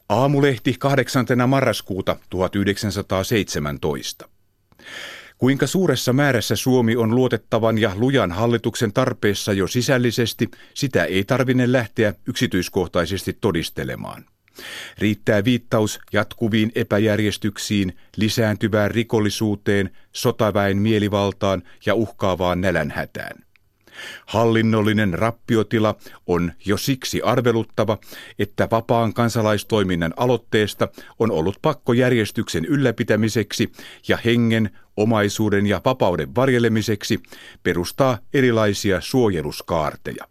[0.09, 1.27] Aamulehti 8.
[1.47, 4.29] marraskuuta 1917.
[5.39, 11.73] Kuinka suuressa määrässä Suomi on luotettavan ja lujan hallituksen tarpeessa jo sisällisesti, sitä ei tarvinne
[11.73, 14.25] lähteä yksityiskohtaisesti todistelemaan.
[14.99, 23.45] Riittää viittaus jatkuviin epäjärjestyksiin, lisääntyvään rikollisuuteen, sotaväen mielivaltaan ja uhkaavaan nälänhätään.
[24.27, 25.95] Hallinnollinen rappiotila
[26.27, 27.99] on jo siksi arveluttava,
[28.39, 30.89] että vapaan kansalaistoiminnan aloitteesta
[31.19, 33.73] on ollut pakko järjestyksen ylläpitämiseksi
[34.09, 37.21] ja hengen, omaisuuden ja vapauden varjelemiseksi
[37.63, 40.25] perustaa erilaisia suojeluskaarteja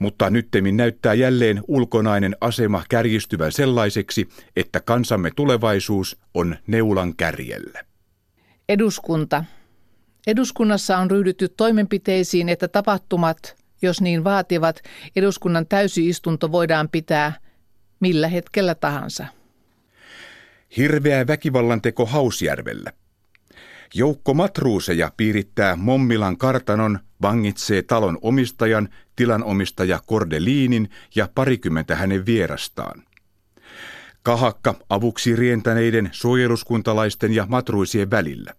[0.00, 7.80] mutta nyttemmin näyttää jälleen ulkonainen asema kärjistyvän sellaiseksi, että kansamme tulevaisuus on neulan kärjellä.
[8.68, 9.44] Eduskunta.
[10.26, 14.80] Eduskunnassa on ryhdytty toimenpiteisiin, että tapahtumat, jos niin vaativat,
[15.16, 17.32] eduskunnan täysiistunto voidaan pitää
[18.00, 19.26] millä hetkellä tahansa.
[20.76, 22.92] Hirveä väkivallanteko Hausjärvellä.
[23.94, 28.88] Joukko matruuseja piirittää Mommilan kartanon, vangitsee talon omistajan,
[29.20, 33.02] tilanomistaja Kordeliinin ja parikymmentä hänen vierastaan.
[34.22, 38.54] Kahakka avuksi rientäneiden suojeluskuntalaisten ja matruisien välillä.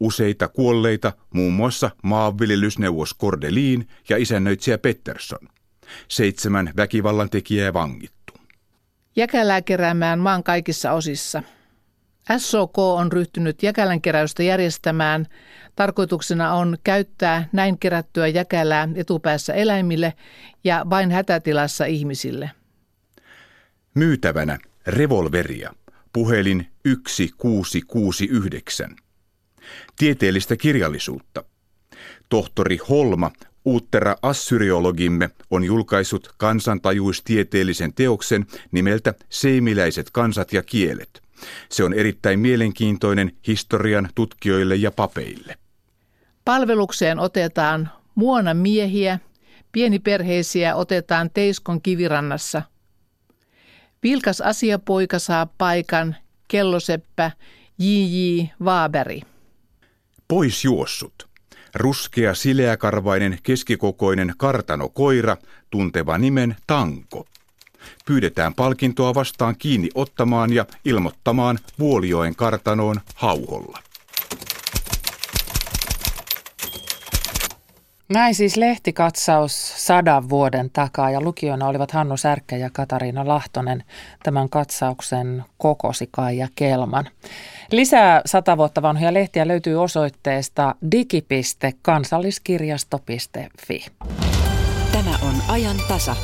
[0.00, 5.48] Useita kuolleita, muun muassa maanviljelysneuvos Kordeliin ja isännöitsijä Pettersson.
[6.08, 8.32] Seitsemän väkivallan tekijää vangittu.
[9.16, 11.42] jäkälää keräämään maan kaikissa osissa.
[12.36, 15.26] SOK on ryhtynyt jäkälän keräystä järjestämään.
[15.78, 20.12] Tarkoituksena on käyttää näin kerättyä jäkälää etupäässä eläimille
[20.64, 22.50] ja vain hätätilassa ihmisille.
[23.94, 25.74] Myytävänä revolveria,
[26.12, 28.96] puhelin 1669.
[29.98, 31.44] Tieteellistä kirjallisuutta.
[32.28, 33.30] Tohtori Holma,
[33.64, 41.22] uuttera assyriologimme, on julkaissut kansantajuistieteellisen teoksen nimeltä Seimiläiset kansat ja kielet.
[41.68, 45.56] Se on erittäin mielenkiintoinen historian tutkijoille ja papeille.
[46.48, 49.18] Palvelukseen otetaan muona miehiä,
[49.72, 52.62] pieniperheisiä otetaan Teiskon kivirannassa.
[54.02, 56.16] Vilkas asiapoika saa paikan,
[56.48, 57.30] kelloseppä
[57.78, 58.44] J.J.
[58.64, 59.20] Vaaberi.
[60.28, 61.28] Pois juossut.
[61.74, 65.36] Ruskea sileäkarvainen keskikokoinen kartanokoira,
[65.70, 67.24] tunteva nimen Tanko.
[68.06, 73.78] Pyydetään palkintoa vastaan kiinni ottamaan ja ilmoittamaan Vuolioen kartanoon hauholla.
[78.08, 83.84] Näin siis lehtikatsaus sadan vuoden takaa ja lukijoina olivat Hannu Särkkä ja Katariina Lahtonen.
[84.22, 87.04] Tämän katsauksen kokosi Kaija Kelman.
[87.72, 93.86] Lisää sata vuotta vanhoja lehtiä löytyy osoitteesta digi.kansalliskirjasto.fi.
[94.92, 96.16] Tämä on ajan tasa.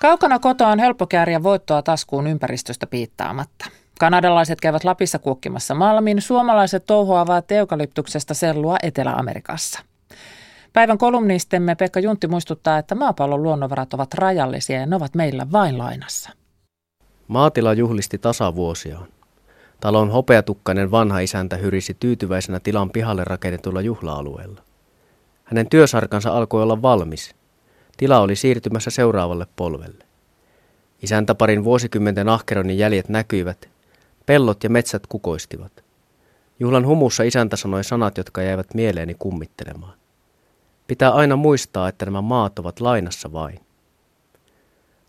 [0.00, 3.79] Kaukana kotoa on helppo kääriä voittoa taskuun ympäristöstä piittaamatta.
[4.00, 9.80] Kanadalaiset käyvät Lapissa kuokkimassa malmin, suomalaiset touhuavat eukalyptuksesta sellua Etelä-Amerikassa.
[10.72, 15.78] Päivän kolumnistemme Pekka Juntti muistuttaa, että maapallon luonnonvarat ovat rajallisia ja ne ovat meillä vain
[15.78, 16.30] lainassa.
[17.28, 19.06] Maatila juhlisti tasavuosiaan.
[19.80, 24.62] Talon hopeatukkainen vanha isäntä hyrisi tyytyväisenä tilan pihalle rakennetulla juhla-alueella.
[25.44, 27.34] Hänen työsarkansa alkoi olla valmis.
[27.96, 30.04] Tila oli siirtymässä seuraavalle polvelle.
[31.02, 33.68] Isäntäparin vuosikymmenten ahkeronin jäljet näkyivät
[34.26, 35.84] Pellot ja metsät kukoistivat.
[36.60, 39.98] Juhlan humussa isäntä sanoi sanat, jotka jäivät mieleeni kummittelemaan.
[40.86, 43.60] Pitää aina muistaa, että nämä maat ovat lainassa vain.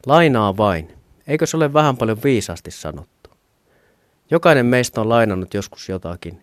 [0.05, 0.97] Lainaa vain.
[1.27, 3.29] Eikö se ole vähän paljon viisaasti sanottu?
[4.31, 6.41] Jokainen meistä on lainannut joskus jotakin.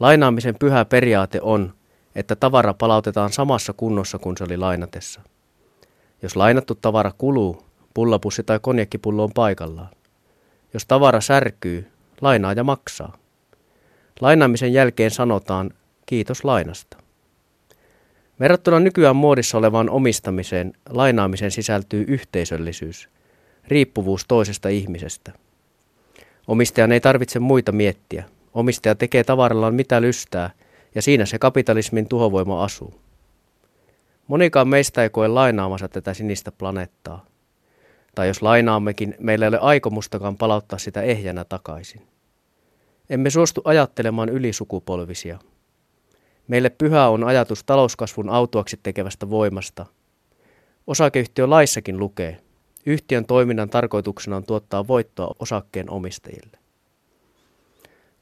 [0.00, 1.74] Lainaamisen pyhä periaate on,
[2.14, 5.20] että tavara palautetaan samassa kunnossa kuin se oli lainatessa.
[6.22, 9.90] Jos lainattu tavara kuluu, pullapussi tai konjekkipullo on paikallaan.
[10.74, 11.90] Jos tavara särkyy,
[12.24, 13.18] Lainaaja maksaa.
[14.20, 15.70] Lainaamisen jälkeen sanotaan
[16.06, 16.96] kiitos lainasta.
[18.40, 23.08] Verrattuna nykyään muodissa olevaan omistamiseen, lainaamiseen sisältyy yhteisöllisyys,
[23.68, 25.32] riippuvuus toisesta ihmisestä.
[26.46, 28.24] Omistajan ei tarvitse muita miettiä.
[28.54, 30.50] Omistaja tekee tavarallaan mitä lystää,
[30.94, 32.94] ja siinä se kapitalismin tuhovoima asuu.
[34.26, 37.26] Monikaan meistä ei koe lainaamassa tätä sinistä planeettaa.
[38.14, 42.13] Tai jos lainaammekin, meillä ei ole aikomustakaan palauttaa sitä ehjänä takaisin.
[43.10, 45.38] Emme suostu ajattelemaan ylisukupolvisia.
[46.48, 49.86] Meille pyhä on ajatus talouskasvun autuaksi tekevästä voimasta.
[50.86, 52.40] Osakeyhtiö laissakin lukee,
[52.86, 56.58] yhtiön toiminnan tarkoituksena on tuottaa voittoa osakkeen omistajille.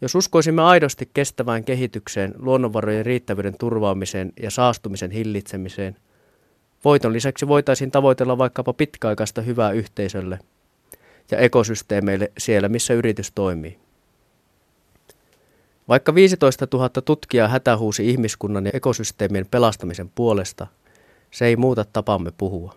[0.01, 5.97] Jos uskoisimme aidosti kestävään kehitykseen, luonnonvarojen riittävyyden turvaamiseen ja saastumisen hillitsemiseen,
[6.85, 10.39] voiton lisäksi voitaisiin tavoitella vaikkapa pitkäaikaista hyvää yhteisölle
[11.31, 13.79] ja ekosysteemeille siellä, missä yritys toimii.
[15.89, 20.67] Vaikka 15 000 tutkijaa hätähuusi ihmiskunnan ja ekosysteemien pelastamisen puolesta,
[21.31, 22.75] se ei muuta tapamme puhua.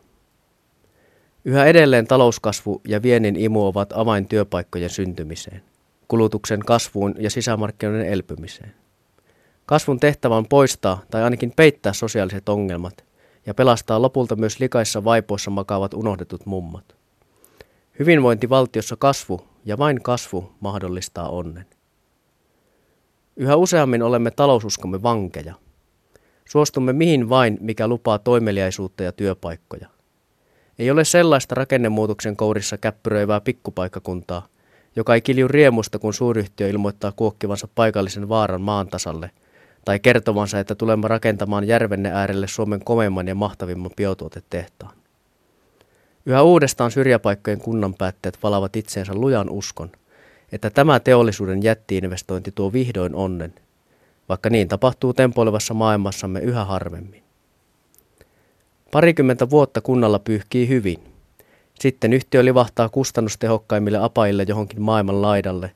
[1.46, 5.62] Yhä edelleen talouskasvu ja viennin imu ovat avain työpaikkojen syntymiseen,
[6.08, 8.74] kulutuksen kasvuun ja sisämarkkinoiden elpymiseen.
[9.66, 13.06] Kasvun tehtävä on poistaa tai ainakin peittää sosiaaliset ongelmat
[13.46, 16.96] ja pelastaa lopulta myös likaissa vaipoissa makaavat unohdetut mummat.
[18.00, 21.66] Hyvinvointivaltiossa kasvu ja vain kasvu mahdollistaa onnen.
[23.38, 25.54] Yhä useammin olemme taloususkomme vankeja.
[26.46, 29.88] Suostumme mihin vain, mikä lupaa toimeliaisuutta ja työpaikkoja.
[30.80, 34.48] Ei ole sellaista rakennemuutoksen kourissa käppyröivää pikkupaikkakuntaa,
[34.96, 39.32] joka ei kilju riemusta, kun suuryhtiö ilmoittaa kuokkivansa paikallisen vaaran maan tasalle,
[39.86, 44.96] tai kertovansa, että tulemme rakentamaan järvenne äärelle Suomen komeimman ja mahtavimman biotuotetehtaan.
[46.26, 49.92] Yhä uudestaan syrjäpaikkojen kunnanpäätteet valavat itseensä lujan uskon–
[50.56, 53.54] että tämä teollisuuden jättiinvestointi tuo vihdoin onnen,
[54.30, 57.24] vaikka niin tapahtuu tempoilevassa maailmassamme yhä harvemmin.
[58.92, 61.00] Parikymmentä vuotta kunnalla pyyhkii hyvin.
[61.80, 65.72] Sitten yhtiö livahtaa kustannustehokkaimmille apaille johonkin maailman laidalle,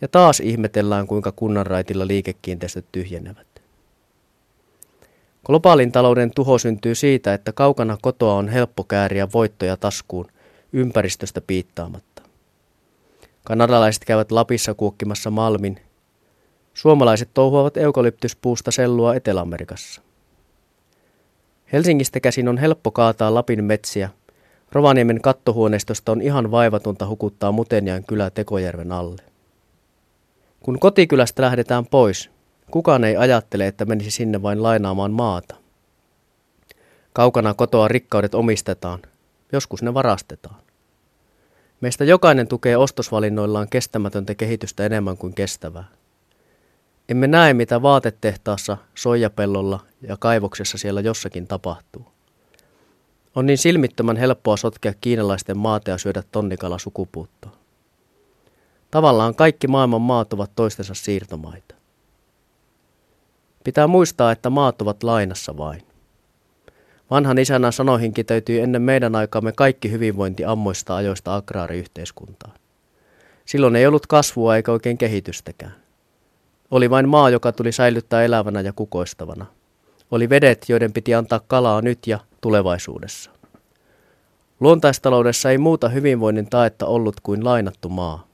[0.00, 3.46] ja taas ihmetellään, kuinka kunnan raitilla liikekiinteistöt tyhjenevät.
[5.46, 10.26] Globaalin talouden tuho syntyy siitä, että kaukana kotoa on helppo kääriä voittoja taskuun
[10.72, 12.15] ympäristöstä piittaamatta.
[13.46, 15.80] Kanadalaiset käyvät Lapissa kuokkimassa malmin.
[16.74, 20.02] Suomalaiset touhuavat eukalyptuspuusta sellua Etelä-Amerikassa.
[21.72, 24.10] Helsingistä käsin on helppo kaataa Lapin metsiä.
[24.72, 29.22] Rovaniemen kattohuoneistosta on ihan vaivatonta hukuttaa Mutenjan kylä Tekojärven alle.
[30.60, 32.30] Kun kotikylästä lähdetään pois,
[32.70, 35.56] kukaan ei ajattele, että menisi sinne vain lainaamaan maata.
[37.12, 39.02] Kaukana kotoa rikkaudet omistetaan,
[39.52, 40.65] joskus ne varastetaan.
[41.80, 45.84] Meistä jokainen tukee ostosvalinnoillaan kestämätöntä kehitystä enemmän kuin kestävää.
[47.08, 52.06] Emme näe, mitä vaatetehtaassa, soijapellolla ja kaivoksessa siellä jossakin tapahtuu.
[53.34, 57.52] On niin silmittömän helppoa sotkea kiinalaisten maata ja syödä tonnikala sukupuuttoa.
[58.90, 61.74] Tavallaan kaikki maailman maat ovat toistensa siirtomaita.
[63.64, 65.85] Pitää muistaa, että maat ovat lainassa vain.
[67.10, 72.52] Vanhan isänä sanoihin kiteytyi ennen meidän aikaamme kaikki hyvinvointi ammoista ajoista agraariyhteiskuntaan.
[73.44, 75.74] Silloin ei ollut kasvua eikä oikein kehitystäkään.
[76.70, 79.46] Oli vain maa, joka tuli säilyttää elävänä ja kukoistavana.
[80.10, 83.30] Oli vedet, joiden piti antaa kalaa nyt ja tulevaisuudessa.
[84.60, 88.26] Luontaistaloudessa ei muuta hyvinvoinnin taetta ollut kuin lainattu maa.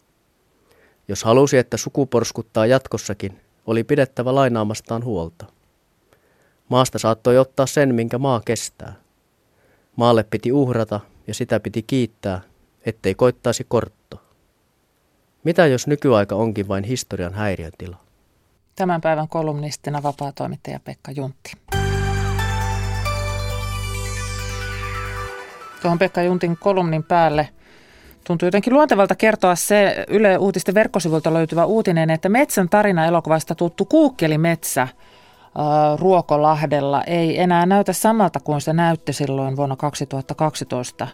[1.08, 5.46] Jos halusi, että suku porskuttaa jatkossakin, oli pidettävä lainaamastaan huolta.
[6.72, 8.92] Maasta saattoi ottaa sen, minkä maa kestää.
[9.96, 12.40] Maalle piti uhrata ja sitä piti kiittää,
[12.86, 14.22] ettei koittaisi kortto.
[15.44, 17.96] Mitä jos nykyaika onkin vain historian häiriötila?
[18.76, 21.52] Tämän päivän kolumnistina vapaatoimittaja Pekka Juntti.
[25.82, 27.48] Tuohon Pekka Juntin kolumnin päälle
[28.24, 33.84] tuntuu jotenkin luontevalta kertoa se Yle Uutisten verkkosivuilta löytyvä uutinen, että Metsän tarina elokuvasta tuttu
[33.84, 34.88] Kuukkeli Metsä
[35.98, 41.08] Ruokolahdella ei enää näytä samalta kuin se näytti silloin vuonna 2012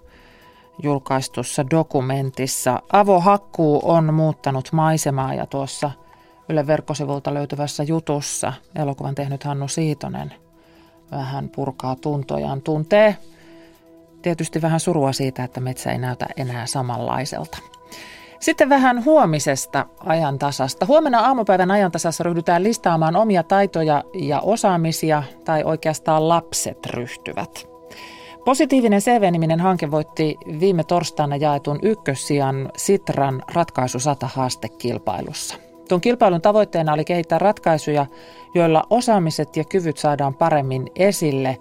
[0.82, 2.82] julkaistussa dokumentissa.
[2.92, 5.90] Avohakkuu on muuttanut maisemaa ja tuossa–
[6.48, 10.34] Yle verkkosivulta löytyvässä jutussa elokuvan tehnyt Hannu Siitonen
[11.10, 12.62] vähän purkaa tuntojaan.
[12.62, 13.16] Tuntee
[14.22, 17.58] tietysti vähän surua siitä, että metsä ei näytä enää samanlaiselta.
[18.40, 20.86] Sitten vähän huomisesta ajantasasta.
[20.86, 27.68] Huomenna aamupäivän ajantasassa ryhdytään listaamaan omia taitoja ja osaamisia, tai oikeastaan lapset ryhtyvät.
[28.44, 35.56] Positiivinen CV-niminen hanke voitti viime torstaina jaetun ykkössijan Sitran ratkaisu 100 haastekilpailussa.
[35.88, 38.06] Tuon kilpailun tavoitteena oli kehittää ratkaisuja,
[38.54, 41.58] joilla osaamiset ja kyvyt saadaan paremmin esille.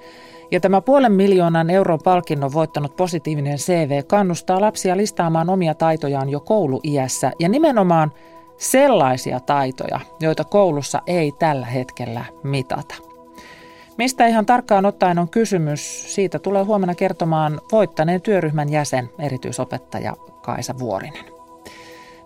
[0.52, 6.40] Ja tämä puolen miljoonan euron palkinnon voittanut positiivinen CV kannustaa lapsia listaamaan omia taitojaan jo
[6.40, 8.12] kouluiässä ja nimenomaan
[8.58, 12.96] sellaisia taitoja, joita koulussa ei tällä hetkellä mitata.
[13.98, 20.74] Mistä ihan tarkkaan ottaen on kysymys, siitä tulee huomenna kertomaan voittaneen työryhmän jäsen, erityisopettaja Kaisa
[20.80, 21.26] Vuorinen.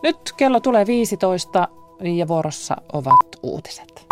[0.03, 1.67] Nyt kello tulee 15
[1.99, 4.10] ja vuorossa ovat uutiset.